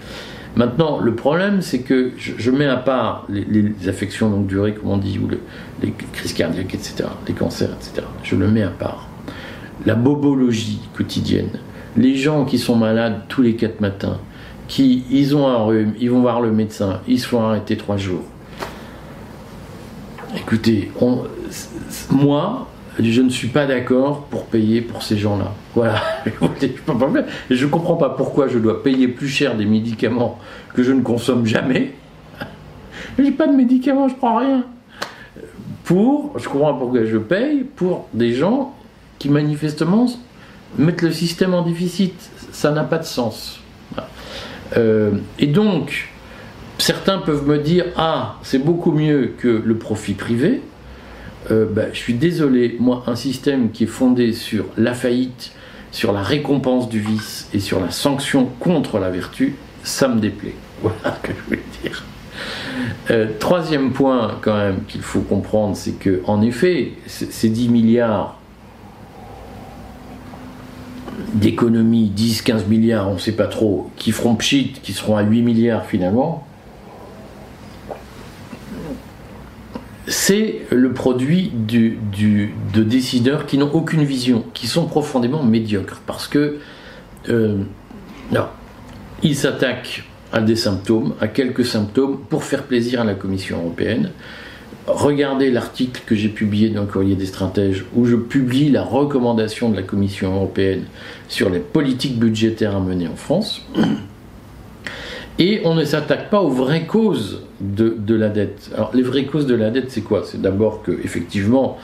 Maintenant, 0.55 1.01
le 1.01 1.15
problème, 1.15 1.63
c'est 1.63 1.79
que 1.79 2.13
je, 2.19 2.51
mets 2.51 2.67
à 2.67 2.77
part 2.77 3.27
les, 3.31 3.89
affections 3.89 4.29
longue 4.29 4.47
durée, 4.47 4.75
comme 4.75 4.91
on 4.91 4.99
dit, 4.99 5.19
ou 5.19 5.27
les 5.83 5.95
crises 6.13 6.35
cardiaques, 6.35 6.75
etc., 6.75 7.05
les 7.27 7.33
cancers, 7.33 7.71
etc. 7.73 8.07
Je 8.23 8.37
le 8.37 8.49
mets 8.49 8.63
à 8.63 8.69
part. 8.69 9.09
La 9.87 9.95
bobologie 9.95 10.81
quotidienne, 10.95 11.59
les 11.97 12.17
gens 12.17 12.45
qui 12.45 12.59
sont 12.59 12.77
malades 12.77 13.23
tous 13.29 13.41
les 13.41 13.57
quatre 13.57 13.81
matins, 13.81 14.19
qui, 14.69 15.05
ils 15.11 15.35
ont 15.35 15.49
un 15.49 15.65
rhume, 15.65 15.95
ils 15.99 16.11
vont 16.11 16.21
voir 16.21 16.41
le 16.43 16.51
médecin, 16.51 17.01
ils 17.09 17.19
se 17.19 17.27
font 17.27 17.43
arrêter 17.43 17.77
trois 17.77 17.97
jours. 17.97 18.25
Écoutez, 20.37 20.91
moi, 22.11 22.69
je 22.99 23.21
ne 23.21 23.29
suis 23.29 23.49
pas 23.49 23.67
d'accord 23.67 24.25
pour 24.25 24.47
payer 24.47 24.81
pour 24.81 25.03
ces 25.03 25.19
gens-là. 25.19 25.53
Voilà. 25.75 26.01
je 27.51 27.65
ne 27.65 27.71
comprends 27.71 27.97
pas 27.97 28.11
pourquoi 28.11 28.49
je 28.49 28.59
dois 28.59 28.83
payer 28.83 29.09
plus 29.09 29.29
cher 29.29 29.57
des 29.57 29.67
médicaments 29.67 30.39
que 30.75 30.83
je 30.83 30.93
ne 30.93 31.03
consomme 31.03 31.47
jamais. 31.47 31.93
Je 33.19 33.25
n'ai 33.25 33.33
pas 33.33 33.47
de 33.47 33.53
médicaments, 33.53 34.09
je 34.09 34.15
prends 34.15 34.39
rien. 34.39 34.65
Pour, 35.85 36.39
je 36.39 36.49
comprends 36.49 36.73
pourquoi 36.73 37.05
je 37.05 37.19
paye 37.19 37.65
pour 37.77 38.09
des 38.15 38.33
gens 38.33 38.75
qui 39.19 39.29
manifestement 39.29 40.07
mettent 40.79 41.03
le 41.03 41.13
système 41.13 41.53
en 41.53 41.61
déficit. 41.61 42.15
Ça 42.53 42.71
n'a 42.71 42.85
pas 42.85 42.97
de 42.97 43.05
sens. 43.05 43.61
Euh, 44.79 45.11
et 45.39 45.47
donc, 45.47 46.09
certains 46.83 47.19
peuvent 47.19 47.47
me 47.47 47.59
dire 47.59 47.87
ah, 47.97 48.37
c'est 48.43 48.59
beaucoup 48.59 48.93
mieux 48.93 49.35
que 49.39 49.49
le 49.49 49.77
profit 49.77 50.15
privé. 50.15 50.61
Euh, 51.51 51.67
bah, 51.71 51.85
je 51.93 51.99
suis 51.99 52.15
désolé, 52.15 52.77
moi, 52.79 53.05
un 53.07 53.17
système 53.17 53.71
qui 53.71 53.85
est 53.85 53.89
fondé 53.89 54.33
sur 54.33 54.67
la 54.77 54.95
faillite, 54.95 55.53
sur 55.93 56.13
la 56.13 56.23
récompense 56.23 56.89
du 56.89 57.01
vice 57.01 57.49
et 57.55 57.61
sur 57.61 57.81
la 57.81 57.91
sanction 57.91 58.47
contre 58.59 58.99
la 58.99 59.11
vertu, 59.11 59.55
ça 59.85 60.09
me 60.09 60.21
déplaît. 60.21 60.55
Voilà 60.83 61.17
ce 61.23 61.29
que 61.29 61.33
je 61.33 61.45
voulais 61.47 61.63
dire. 61.83 62.05
Euh, 63.13 63.27
troisième 63.39 63.93
point, 63.93 64.39
quand 64.41 64.57
même, 64.57 64.83
qu'il 64.89 65.03
faut 65.03 65.21
comprendre, 65.21 65.77
c'est 65.77 65.99
que, 65.99 66.23
en 66.27 66.43
effet, 66.43 66.93
ces 67.07 67.49
10 67.49 67.69
milliards 67.69 68.41
d'économies, 71.35 72.09
10, 72.09 72.43
15 72.43 72.67
milliards, 72.67 73.09
on 73.09 73.15
ne 73.15 73.19
sait 73.19 73.37
pas 73.37 73.47
trop, 73.47 73.91
qui 73.97 74.11
feront 74.11 74.35
pchit, 74.35 74.73
qui 74.83 74.93
seront 74.93 75.17
à 75.17 75.23
8 75.23 75.43
milliards 75.43 75.87
finalement, 75.87 76.45
c'est 80.13 80.61
le 80.71 80.93
produit 80.93 81.51
de 81.55 82.83
décideurs 82.83 83.47
qui 83.47 83.57
n'ont 83.57 83.73
aucune 83.73 84.05
vision, 84.05 84.45
qui 84.53 84.67
sont 84.67 84.85
profondément 84.85 85.43
médiocres, 85.43 86.03
parce 86.07 86.29
que 86.29 86.59
euh, 87.31 87.57
ils 89.23 89.35
s'attaquent 89.35 90.05
à 90.31 90.43
des 90.43 90.55
symptômes, 90.55 91.15
à 91.23 91.29
quelques 91.29 91.65
symptômes, 91.65 92.19
pour 92.29 92.45
faire 92.45 92.65
plaisir 92.65 93.01
à 93.01 93.05
la 93.05 93.15
Commission 93.15 93.61
européenne. 93.61 94.11
Regardez 94.87 95.51
l'article 95.51 96.03
que 96.05 96.15
j'ai 96.15 96.29
publié 96.29 96.69
dans 96.69 96.83
le 96.83 96.89
Courrier 96.89 97.17
des 97.17 97.27
stratèges, 97.27 97.87
où 97.95 98.05
je 98.05 98.17
publie 98.17 98.69
la 98.69 98.83
recommandation 98.83 99.71
de 99.71 99.77
la 99.77 99.83
Commission 99.83 100.35
européenne 100.35 100.85
sur 101.29 101.49
les 101.49 101.61
politiques 101.61 102.19
budgétaires 102.19 102.77
à 102.77 102.81
mener 102.81 103.09
en 103.09 103.17
France. 103.17 103.65
Et 105.39 105.63
on 105.65 105.75
ne 105.75 105.85
s'attaque 105.85 106.31
pas 106.31 106.41
aux 106.41 106.51
vraies 106.51 106.87
causes 106.87 107.43
de, 107.61 108.15
la 108.15 108.29
dette. 108.29 108.71
Alors, 108.75 108.91
les 108.95 109.03
vraies 109.03 109.25
causes 109.25 109.47
de 109.47 109.55
la 109.55 109.71
dette, 109.71 109.91
c'est 109.91 110.03
quoi? 110.03 110.25
C'est 110.25 110.41
d'abord 110.41 110.83
que, 110.83 110.93
effectivement, 110.93 111.79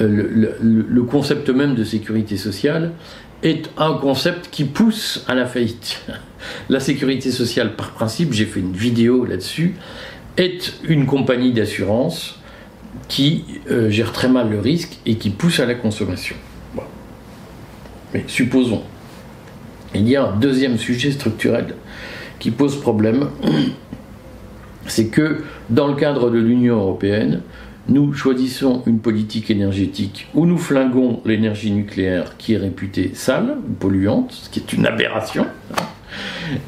euh, 0.00 0.54
le, 0.60 1.02
concept 1.02 1.48
même 1.50 1.74
de 1.74 1.84
sécurité 1.84 2.36
sociale 2.36 2.92
est 3.42 3.70
un 3.78 3.94
concept 3.94 4.48
qui 4.50 4.64
pousse 4.64 5.24
à 5.28 5.34
la 5.34 5.46
faillite. 5.46 6.02
La 6.68 6.78
sécurité 6.78 7.32
sociale, 7.32 7.74
par 7.74 7.90
principe, 7.90 8.32
j'ai 8.32 8.44
fait 8.44 8.60
une 8.60 8.72
vidéo 8.72 9.24
là-dessus, 9.24 9.74
est 10.36 10.74
une 10.84 11.04
compagnie 11.04 11.52
d'assurance 11.52 12.38
qui 13.08 13.44
euh, 13.70 13.90
gère 13.90 14.12
très 14.12 14.28
mal 14.28 14.50
le 14.50 14.60
risque 14.60 14.98
et 15.04 15.16
qui 15.16 15.30
pousse 15.30 15.58
à 15.58 15.66
la 15.66 15.74
consommation. 15.74 16.36
Mais 18.14 18.24
supposons, 18.26 18.82
il 19.94 20.08
y 20.08 20.16
a 20.16 20.24
un 20.24 20.36
deuxième 20.36 20.78
sujet 20.78 21.10
structurel 21.10 21.74
qui 22.38 22.50
pose 22.50 22.80
problème, 22.80 23.28
c'est 24.86 25.08
que 25.08 25.44
dans 25.70 25.86
le 25.86 25.94
cadre 25.94 26.30
de 26.30 26.38
l'Union 26.38 26.76
européenne, 26.76 27.42
nous 27.88 28.12
choisissons 28.12 28.82
une 28.86 28.98
politique 28.98 29.50
énergétique 29.50 30.28
où 30.34 30.44
nous 30.44 30.58
flinguons 30.58 31.22
l'énergie 31.24 31.70
nucléaire 31.70 32.36
qui 32.36 32.54
est 32.54 32.58
réputée 32.58 33.12
sale, 33.14 33.56
polluante, 33.80 34.32
ce 34.32 34.50
qui 34.50 34.60
est 34.60 34.72
une 34.72 34.86
aberration, 34.86 35.46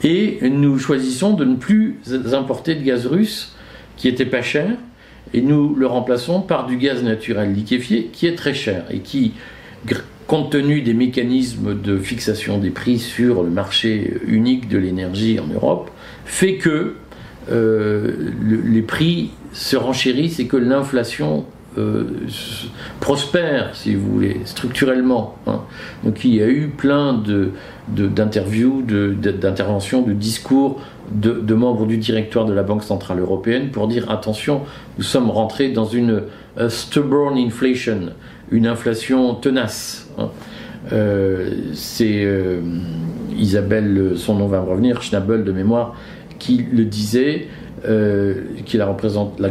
et 0.03 0.39
nous 0.49 0.79
choisissons 0.79 1.35
de 1.35 1.45
ne 1.45 1.57
plus 1.57 1.99
importer 2.33 2.75
de 2.75 2.83
gaz 2.83 3.07
russe 3.07 3.55
qui 3.97 4.09
était 4.09 4.27
pas 4.27 4.43
cher, 4.43 4.71
et 5.35 5.43
nous 5.43 5.75
le 5.75 5.87
remplaçons 5.87 6.41
par 6.41 6.67
du 6.67 6.77
gaz 6.77 7.03
naturel 7.03 7.53
liquéfié 7.53 8.11
qui 8.13 8.27
est 8.27 8.35
très 8.35 8.55
cher 8.55 8.85
et 8.91 9.01
qui, 9.01 9.33
compte 10.27 10.53
tenu 10.53 10.81
des 10.83 10.95
mécanismes 10.95 11.81
de 11.81 11.99
fixation 11.99 12.59
des 12.59 12.71
prix 12.71 12.99
sur 12.99 13.43
le 13.43 13.51
marché 13.51 14.21
unique 14.27 14.69
de 14.69 14.79
l'énergie 14.79 15.41
en 15.41 15.53
Europe, 15.53 15.91
fait 16.25 16.57
que 16.57 16.95
euh, 17.51 18.13
les 18.41 18.83
prix 18.83 19.31
se 19.53 19.77
renchérissent 19.77 20.39
et 20.39 20.47
que 20.47 20.57
l'inflation 20.57 21.47
euh, 21.79 22.05
prospère, 23.01 23.75
si 23.75 23.95
vous 23.95 24.09
voulez, 24.09 24.41
structurellement. 24.45 25.37
Hein. 25.47 25.63
Donc 26.05 26.25
il 26.25 26.35
y 26.35 26.43
a 26.43 26.49
eu 26.49 26.69
plein 26.69 27.23
d'interviews, 27.89 28.83
d'interventions, 28.83 30.03
de, 30.03 30.13
discours 30.13 30.81
de, 31.11 31.55
membres 31.55 31.87
du 31.87 31.97
directoire 31.97 32.45
de 32.45 32.53
la 32.53 32.63
Banque 32.63 32.85
Centrale 32.85 33.19
Européenne 33.19 33.71
pour 33.71 33.89
dire 33.89 34.11
attention, 34.11 34.63
nous 34.99 35.05
sommes 35.05 35.31
rentrés 35.31 35.71
dans 35.71 35.87
une 35.87 36.23
stubborn 36.69 37.37
inflation, 37.39 38.11
une 38.51 38.67
inflation 38.67 39.35
tenace. 39.35 40.09
Hein. 40.19 40.31
Euh, 40.93 41.51
c'est 41.75 42.25
euh, 42.25 42.61
Isabelle, 43.37 44.13
son 44.17 44.35
nom 44.35 44.47
va 44.47 44.61
me 44.61 44.69
revenir, 44.69 45.03
Schnabel 45.03 45.45
de 45.45 45.53
mémoire, 45.53 45.95
qui 46.39 46.65
le 46.73 46.85
disait, 46.85 47.49
euh, 47.87 48.35
qui 48.65 48.77
la 48.77 48.87
représente, 48.87 49.39
la, 49.39 49.51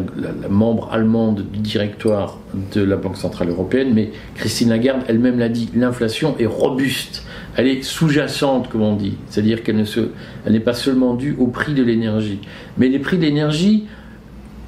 membre 0.49 0.89
allemande 0.91 1.45
du 1.51 1.59
directoire 1.59 2.39
de 2.73 2.81
la 2.81 2.95
Banque 2.95 3.17
Centrale 3.17 3.49
Européenne, 3.49 3.91
mais 3.93 4.11
Christine 4.35 4.69
Lagarde 4.69 5.01
elle-même 5.07 5.39
l'a 5.39 5.49
dit, 5.49 5.69
l'inflation 5.75 6.35
est 6.39 6.45
robuste, 6.45 7.23
elle 7.55 7.67
est 7.67 7.83
sous-jacente, 7.83 8.69
comme 8.69 8.81
on 8.81 8.95
dit, 8.95 9.17
c'est-à-dire 9.29 9.63
qu'elle 9.63 9.83
n'est 10.47 10.59
pas 10.59 10.73
seulement 10.73 11.13
due 11.13 11.35
au 11.39 11.47
prix 11.47 11.73
de 11.73 11.83
l'énergie, 11.83 12.39
mais 12.77 12.87
les 12.89 12.99
prix 12.99 13.17
de 13.17 13.23
l'énergie 13.23 13.85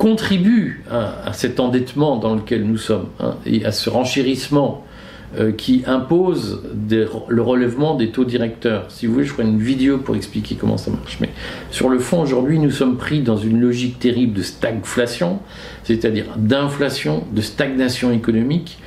contribuent 0.02 0.84
à, 0.90 1.32
cet 1.32 1.60
endettement 1.60 2.18
dans 2.18 2.34
lequel 2.34 2.64
nous 2.66 2.80
sommes, 2.80 3.10
hein, 3.20 3.36
et 3.46 3.64
à 3.66 3.72
ce 3.72 3.88
renchérissement 3.88 4.84
euh, 5.38 5.52
qui 5.52 5.84
impose 5.86 6.64
le 6.90 7.42
relèvement 7.44 7.94
des 7.94 8.10
taux 8.10 8.26
directeurs. 8.26 8.86
Si 8.90 9.06
vous 9.06 9.14
voulez, 9.14 9.26
je 9.26 9.32
ferai 9.32 9.44
une 9.44 9.60
vidéo 9.60 10.00
pour 10.00 10.16
expliquer 10.16 10.56
comment 10.56 10.78
ça 10.78 10.90
marche. 10.90 11.20
Mais 11.22 11.30
sur 11.70 11.88
le 11.88 12.00
fond, 12.00 12.20
aujourd'hui, 12.20 12.58
nous 12.58 12.72
sommes 12.72 12.98
pris 12.98 13.22
dans 13.22 13.38
une 13.38 13.62
logique 13.62 14.00
terrible 14.00 14.34
de 14.34 14.42
stagflation, 14.42 15.38
c'est-à-dire 15.84 16.26
d'inflation, 16.36 17.24
de 17.32 17.42
stagnation 17.42 18.12
économique, 18.12 18.80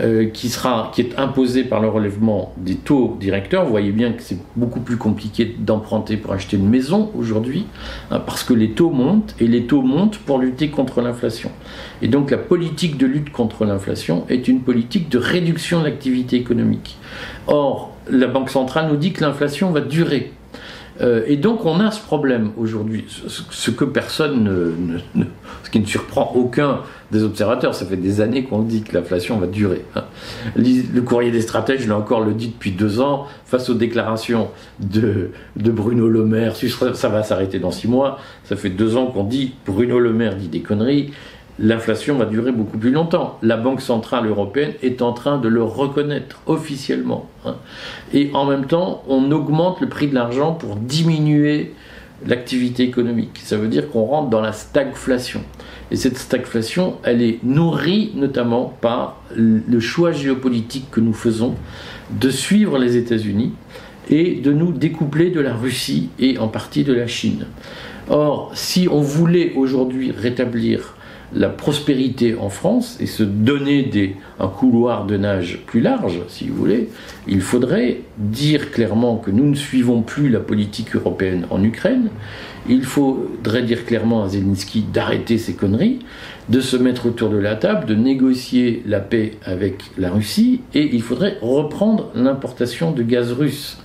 euh, 0.00 0.26
qui, 0.26 0.48
sera, 0.48 0.90
qui 0.94 1.02
est 1.02 1.18
imposée 1.18 1.64
par 1.64 1.80
le 1.80 1.88
relèvement 1.88 2.52
des 2.56 2.76
taux 2.76 3.16
directeurs. 3.20 3.64
Vous 3.64 3.70
voyez 3.70 3.92
bien 3.92 4.12
que 4.12 4.22
c'est 4.22 4.38
beaucoup 4.56 4.80
plus 4.80 4.96
compliqué 4.96 5.54
d'emprunter 5.58 6.16
pour 6.16 6.32
acheter 6.32 6.56
une 6.56 6.68
maison 6.68 7.10
aujourd'hui, 7.16 7.66
hein, 8.10 8.20
parce 8.24 8.44
que 8.44 8.54
les 8.54 8.70
taux 8.70 8.90
montent, 8.90 9.34
et 9.40 9.46
les 9.46 9.64
taux 9.64 9.82
montent 9.82 10.18
pour 10.18 10.38
lutter 10.38 10.68
contre 10.68 11.00
l'inflation. 11.00 11.50
Et 12.00 12.08
donc 12.08 12.30
la 12.30 12.38
politique 12.38 12.96
de 12.96 13.06
lutte 13.06 13.30
contre 13.30 13.64
l'inflation 13.64 14.24
est 14.28 14.48
une 14.48 14.60
politique 14.60 15.08
de 15.08 15.18
réduction 15.18 15.80
de 15.80 15.84
l'activité 15.84 16.36
économique. 16.36 16.96
Or, 17.46 17.92
la 18.10 18.26
Banque 18.26 18.50
centrale 18.50 18.88
nous 18.88 18.96
dit 18.96 19.12
que 19.12 19.22
l'inflation 19.22 19.70
va 19.70 19.80
durer. 19.80 20.32
Euh, 21.02 21.22
et 21.26 21.36
donc 21.36 21.64
on 21.64 21.80
a 21.80 21.90
ce 21.90 22.00
problème 22.00 22.52
aujourd'hui, 22.56 23.04
ce, 23.08 23.70
que 23.70 23.84
personne 23.84 24.44
ne, 24.44 25.24
ce 25.64 25.70
qui 25.70 25.80
ne 25.80 25.86
surprend 25.86 26.32
aucun 26.34 26.80
des 27.10 27.24
observateurs, 27.24 27.74
ça 27.74 27.84
fait 27.84 27.96
des 27.96 28.20
années 28.20 28.44
qu'on 28.44 28.62
dit 28.62 28.82
que 28.82 28.94
l'inflation 28.96 29.38
va 29.38 29.46
durer. 29.46 29.84
Hein. 29.96 30.04
Le 30.56 31.00
courrier 31.00 31.30
des 31.30 31.42
stratèges, 31.42 31.86
là 31.86 31.96
encore, 31.96 32.20
le 32.20 32.32
dit 32.32 32.48
depuis 32.48 32.72
deux 32.72 33.00
ans, 33.00 33.26
face 33.44 33.68
aux 33.68 33.74
déclarations 33.74 34.48
de, 34.80 35.30
de 35.56 35.70
Bruno 35.70 36.08
Le 36.08 36.24
Maire, 36.24 36.54
ça 36.56 37.08
va 37.08 37.22
s'arrêter 37.22 37.58
dans 37.58 37.70
six 37.70 37.88
mois, 37.88 38.18
ça 38.44 38.56
fait 38.56 38.70
deux 38.70 38.96
ans 38.96 39.06
qu'on 39.06 39.24
dit, 39.24 39.54
Bruno 39.66 39.98
Le 39.98 40.12
Maire 40.12 40.36
dit 40.36 40.48
des 40.48 40.60
conneries, 40.60 41.12
l'inflation 41.58 42.16
va 42.16 42.24
durer 42.24 42.52
beaucoup 42.52 42.78
plus 42.78 42.90
longtemps. 42.90 43.38
La 43.42 43.56
Banque 43.56 43.80
Centrale 43.80 44.26
Européenne 44.26 44.72
est 44.82 45.02
en 45.02 45.12
train 45.12 45.38
de 45.38 45.48
le 45.48 45.62
reconnaître 45.62 46.40
officiellement. 46.46 47.28
Hein. 47.44 47.56
Et 48.12 48.30
en 48.34 48.44
même 48.44 48.66
temps, 48.66 49.02
on 49.08 49.30
augmente 49.30 49.80
le 49.80 49.88
prix 49.88 50.08
de 50.08 50.14
l'argent 50.14 50.52
pour 50.52 50.76
diminuer 50.76 51.74
l'activité 52.26 52.84
économique. 52.84 53.40
Ça 53.42 53.56
veut 53.56 53.68
dire 53.68 53.90
qu'on 53.90 54.04
rentre 54.04 54.30
dans 54.30 54.40
la 54.40 54.52
stagflation. 54.52 55.42
Et 55.90 55.96
cette 55.96 56.16
stagflation, 56.16 56.96
elle 57.02 57.20
est 57.20 57.38
nourrie 57.42 58.12
notamment 58.14 58.72
par 58.80 59.20
le 59.34 59.80
choix 59.80 60.12
géopolitique 60.12 60.90
que 60.90 61.00
nous 61.00 61.12
faisons 61.12 61.54
de 62.10 62.30
suivre 62.30 62.78
les 62.78 62.96
États-Unis 62.96 63.52
et 64.08 64.34
de 64.34 64.52
nous 64.52 64.72
découpler 64.72 65.30
de 65.30 65.40
la 65.40 65.54
Russie 65.54 66.10
et 66.18 66.38
en 66.38 66.48
partie 66.48 66.84
de 66.84 66.92
la 66.92 67.06
Chine. 67.06 67.46
Or, 68.08 68.50
si 68.54 68.88
on 68.90 69.00
voulait 69.00 69.52
aujourd'hui 69.54 70.12
rétablir 70.12 70.94
la 71.34 71.48
prospérité 71.48 72.34
en 72.34 72.48
France 72.48 72.98
et 73.00 73.06
se 73.06 73.22
donner 73.22 74.16
un 74.38 74.48
couloir 74.48 75.06
de 75.06 75.16
nage 75.16 75.62
plus 75.66 75.80
large, 75.80 76.20
si 76.28 76.48
vous 76.48 76.56
voulez, 76.56 76.90
il 77.26 77.40
faudrait 77.40 78.00
dire 78.18 78.70
clairement 78.70 79.16
que 79.16 79.30
nous 79.30 79.48
ne 79.48 79.54
suivons 79.54 80.02
plus 80.02 80.28
la 80.28 80.40
politique 80.40 80.94
européenne 80.94 81.46
en 81.50 81.62
Ukraine. 81.62 82.08
Il 82.68 82.84
faudrait 82.84 83.62
dire 83.62 83.84
clairement 83.84 84.24
à 84.24 84.28
Zelensky 84.28 84.82
d'arrêter 84.92 85.38
ses 85.38 85.54
conneries, 85.54 86.00
de 86.48 86.60
se 86.60 86.76
mettre 86.76 87.06
autour 87.06 87.30
de 87.30 87.38
la 87.38 87.56
table, 87.56 87.86
de 87.86 87.94
négocier 87.94 88.82
la 88.86 89.00
paix 89.00 89.32
avec 89.44 89.82
la 89.98 90.10
Russie, 90.10 90.60
et 90.74 90.94
il 90.94 91.02
faudrait 91.02 91.38
reprendre 91.40 92.10
l'importation 92.14 92.92
de 92.92 93.02
gaz 93.02 93.32
russe. 93.32 93.78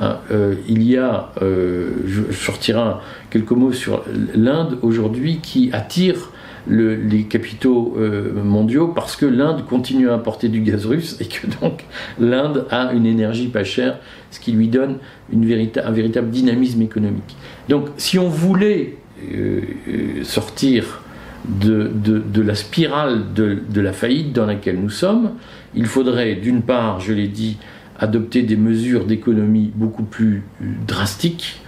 Hein, 0.00 0.18
euh, 0.30 0.54
il 0.68 0.82
y 0.82 0.96
a, 0.96 1.32
euh, 1.42 1.90
je 2.06 2.32
sortirai 2.32 2.94
quelques 3.30 3.50
mots 3.50 3.72
sur 3.72 4.04
l'Inde 4.34 4.78
aujourd'hui 4.82 5.40
qui 5.42 5.70
attire 5.72 6.30
les 6.66 7.24
capitaux 7.24 7.94
euh, 7.98 8.42
mondiaux 8.42 8.88
parce 8.88 9.16
que 9.16 9.26
l'Inde 9.26 9.64
continue 9.66 10.10
à 10.10 10.14
importer 10.14 10.48
du 10.48 10.60
gaz 10.60 10.86
russe 10.86 11.16
et 11.20 11.26
que 11.26 11.46
donc 11.60 11.84
l'Inde 12.18 12.66
a 12.70 12.92
une 12.92 13.06
énergie 13.06 13.48
pas 13.48 13.64
chère, 13.64 13.98
ce 14.30 14.40
qui 14.40 14.52
lui 14.52 14.68
donne 14.68 14.98
un 15.32 15.90
véritable 15.92 16.30
dynamisme 16.30 16.82
économique. 16.82 17.36
Donc 17.68 17.88
si 17.96 18.18
on 18.18 18.28
voulait 18.28 18.96
euh, 19.32 19.60
euh, 19.88 20.24
sortir 20.24 21.02
de, 21.48 21.90
de, 21.94 22.42
la 22.42 22.54
spirale 22.54 23.32
de, 23.34 23.58
de 23.68 23.80
la 23.80 23.92
faillite 23.92 24.32
dans 24.32 24.46
laquelle 24.46 24.78
nous 24.78 24.90
sommes, 24.90 25.32
il 25.74 25.86
faudrait 25.86 26.34
d'une 26.34 26.62
part, 26.62 27.00
je 27.00 27.14
l'ai 27.14 27.28
dit, 27.28 27.56
adopter 27.98 28.42
des 28.42 28.56
mesures 28.56 29.04
d'économie 29.04 29.72
beaucoup 29.74 30.02
plus 30.02 30.42
drastiques, 30.86 31.60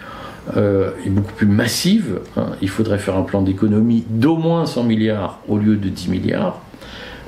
euh, 0.57 0.91
est 1.07 1.11
beaucoup 1.11 1.33
plus 1.33 1.47
massive. 1.47 2.21
Hein. 2.37 2.51
Il 2.61 2.69
faudrait 2.69 2.99
faire 2.99 3.17
un 3.17 3.23
plan 3.23 3.43
d'économie 3.43 4.05
d'au 4.09 4.37
moins 4.37 4.67
100 4.67 4.85
milliards 4.85 5.41
au 5.49 5.57
lieu 5.57 5.77
de 5.77 5.89
10 5.89 6.09
milliards. 6.09 6.61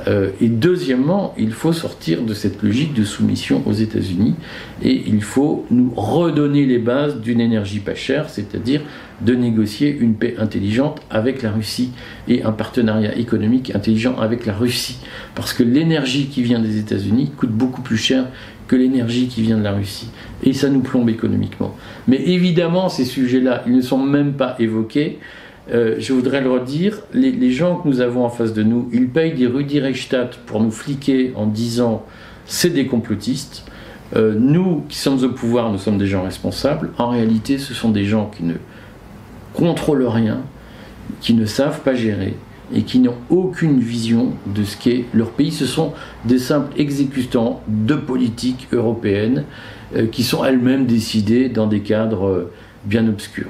Euh, 0.07 0.31
et 0.41 0.49
deuxièmement, 0.49 1.35
il 1.39 1.53
faut 1.53 1.73
sortir 1.73 2.23
de 2.23 2.35
cette 2.35 2.63
logique 2.63 2.93
de 2.93 3.05
soumission 3.05 3.63
aux 3.67 3.73
États-Unis 3.73 4.35
et 4.83 5.03
il 5.07 5.23
faut 5.23 5.65
nous 5.71 5.93
redonner 5.97 6.67
les 6.67 6.79
bases 6.79 7.21
d'une 7.21 7.41
énergie 7.41 7.79
pas 7.79 7.95
chère, 7.95 8.29
c'est-à-dire 8.29 8.83
de 9.21 9.35
négocier 9.35 9.97
une 9.97 10.15
paix 10.15 10.35
intelligente 10.39 11.01
avec 11.11 11.43
la 11.43 11.53
Russie 11.53 11.91
et 12.29 12.43
un 12.43 12.53
partenariat 12.53 13.17
économique 13.17 13.75
intelligent 13.75 14.17
avec 14.19 14.45
la 14.45 14.53
Russie. 14.53 14.99
Parce 15.35 15.53
que 15.53 15.63
l'énergie 15.63 16.27
qui 16.27 16.43
vient 16.43 16.59
des 16.59 16.79
États-Unis 16.79 17.31
coûte 17.37 17.53
beaucoup 17.53 17.83
plus 17.83 17.97
cher 17.97 18.27
que 18.67 18.77
l'énergie 18.77 19.29
qui 19.29 19.43
vient 19.43 19.59
de 19.59 19.63
la 19.63 19.73
Russie. 19.73 20.09
Et 20.43 20.53
ça 20.53 20.69
nous 20.69 20.81
plombe 20.81 21.09
économiquement. 21.09 21.77
Mais 22.09 22.17
évidemment, 22.17 22.89
ces 22.89 23.05
sujets-là, 23.05 23.63
ils 23.67 23.75
ne 23.75 23.81
sont 23.81 23.99
même 23.99 24.35
pas 24.35 24.57
évoqués. 24.59 25.19
Euh, 25.73 25.97
je 25.99 26.13
voudrais 26.13 26.41
le 26.41 26.51
redire, 26.51 27.01
les, 27.13 27.51
gens 27.51 27.77
que 27.77 27.89
nous 27.89 28.01
avons 28.01 28.25
en 28.25 28.29
face 28.29 28.53
de 28.53 28.63
nous, 28.63 28.89
ils 28.93 29.09
payent 29.09 29.35
des 29.35 29.47
Rudi 29.47 29.81
Reichstadt 29.81 30.39
pour 30.47 30.61
nous 30.61 30.71
fliquer 30.71 31.33
en 31.37 31.47
disant 31.47 32.05
c'est 32.47 32.71
des 32.71 32.87
complotistes. 32.87 33.65
Euh, 34.15 34.35
nous 34.39 34.85
qui 34.89 34.99
sommes 34.99 35.23
au 35.25 35.31
pouvoir, 35.31 35.73
nous 35.73 35.79
sommes 35.79 35.99
des 35.99 36.07
gens 36.07 36.23
responsables. 36.23 36.91
En 36.99 37.09
réalité, 37.09 37.59
ce 37.59 37.73
sont 37.73 37.91
des 37.91 38.05
gens 38.05 38.31
qui 38.37 38.45
ne 38.45 38.55
contrôlent 39.55 40.07
rien, 40.07 40.43
qui 41.21 41.33
ne 41.33 41.47
savent 41.47 41.81
pas 41.81 41.95
gérer 41.95 42.35
et 42.75 42.83
qui 42.83 42.99
n'ont 42.99 43.17
aucune 43.31 43.79
vision 43.79 44.33
de 44.47 44.65
ce 44.65 44.77
qu'est 44.77 45.05
leur 45.15 45.31
pays. 45.31 45.53
Ce 45.53 45.67
sont 45.67 45.93
des 46.25 46.39
simples 46.39 46.79
exécutants 46.79 47.63
de 47.69 47.95
politiques 47.95 48.67
européennes 48.73 49.45
euh, 49.95 50.07
qui 50.07 50.25
sont 50.25 50.45
elles-mêmes 50.45 50.87
décidées 50.87 51.49
dans 51.49 51.67
des 51.67 51.81
cadres 51.81 52.27
euh, 52.27 52.53
bien 52.85 53.07
obscurs. 53.09 53.49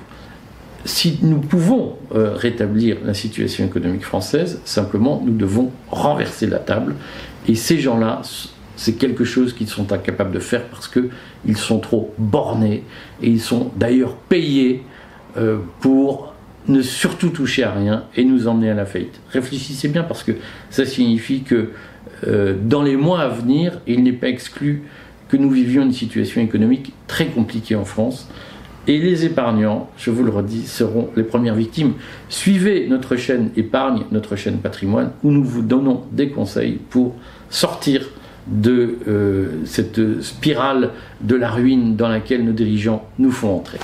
Si 0.85 1.19
nous 1.23 1.41
pouvons 1.41 1.97
euh, 2.15 2.35
rétablir 2.35 2.99
la 3.05 3.15
situation 3.15 3.65
économique 3.65 4.05
française, 4.05 4.61
simplement 4.67 5.23
nous 5.25 5.35
devons 5.35 5.71
renverser 5.91 6.47
la 6.47 6.59
table. 6.59 6.95
Et 7.49 7.55
ces 7.55 7.79
gens-là, 7.79 8.21
c'est 8.77 8.95
quelque 8.95 9.25
chose 9.25 9.55
qu'ils 9.55 9.69
sont 9.69 9.93
incapables 9.93 10.33
de 10.33 10.41
faire 10.41 10.65
parce 10.65 10.89
qu'ils 10.89 11.57
sont 11.57 11.79
trop 11.79 12.13
bornés 12.19 12.83
et 13.23 13.31
ils 13.31 13.41
sont 13.41 13.71
d'ailleurs 13.77 14.17
payés 14.17 14.83
pour 15.81 16.34
ne 16.69 16.83
surtout 16.83 17.29
toucher 17.29 17.63
à 17.65 17.73
rien 17.73 18.05
et 18.17 18.25
nous 18.25 18.49
emmener 18.49 18.71
à 18.71 18.75
la 18.75 18.87
faillite. 18.87 19.21
Réfléchissez 19.31 19.89
bien 19.89 20.03
parce 20.03 20.23
que 20.23 20.33
ça 20.71 20.85
signifie 20.85 21.43
que 21.43 21.71
euh, 22.27 22.55
dans 22.61 22.83
les 22.83 22.97
mois 22.97 23.21
à 23.21 23.29
venir, 23.29 23.81
il 23.87 24.03
n'est 24.03 24.13
pas 24.13 24.29
exclu 24.29 24.83
que 25.29 25.37
nous 25.37 25.51
vivions 25.51 25.83
une 25.83 25.93
situation 25.93 26.41
économique 26.41 26.93
très 27.07 27.27
compliquée 27.27 27.75
en 27.75 27.85
France. 27.85 28.29
Et 28.87 28.99
les 28.99 29.25
épargnants, 29.25 29.89
je 29.97 30.11
vous 30.11 30.25
le 30.25 30.31
redis, 30.31 30.67
seront 30.67 31.09
les 31.17 31.23
premières 31.23 31.55
victimes. 31.55 31.95
Suivez 32.29 32.87
notre 32.87 33.17
chaîne 33.17 33.51
épargne, 33.57 34.03
notre 34.13 34.37
chaîne 34.37 34.59
patrimoine, 34.59 35.13
où 35.23 35.31
nous 35.31 35.45
vous 35.45 35.63
donnons 35.63 36.03
des 36.13 36.29
conseils 36.29 36.79
pour 36.91 37.15
sortir 37.49 38.07
de 38.47 38.99
euh, 39.09 39.49
cette 39.65 40.21
spirale 40.21 40.91
de 41.23 41.35
la 41.35 41.51
ruine 41.51 41.97
dans 41.97 42.09
laquelle 42.09 42.45
nos 42.45 42.53
dirigeants 42.53 43.09
nous 43.19 43.31
font 43.31 43.57
entrer. 43.57 43.79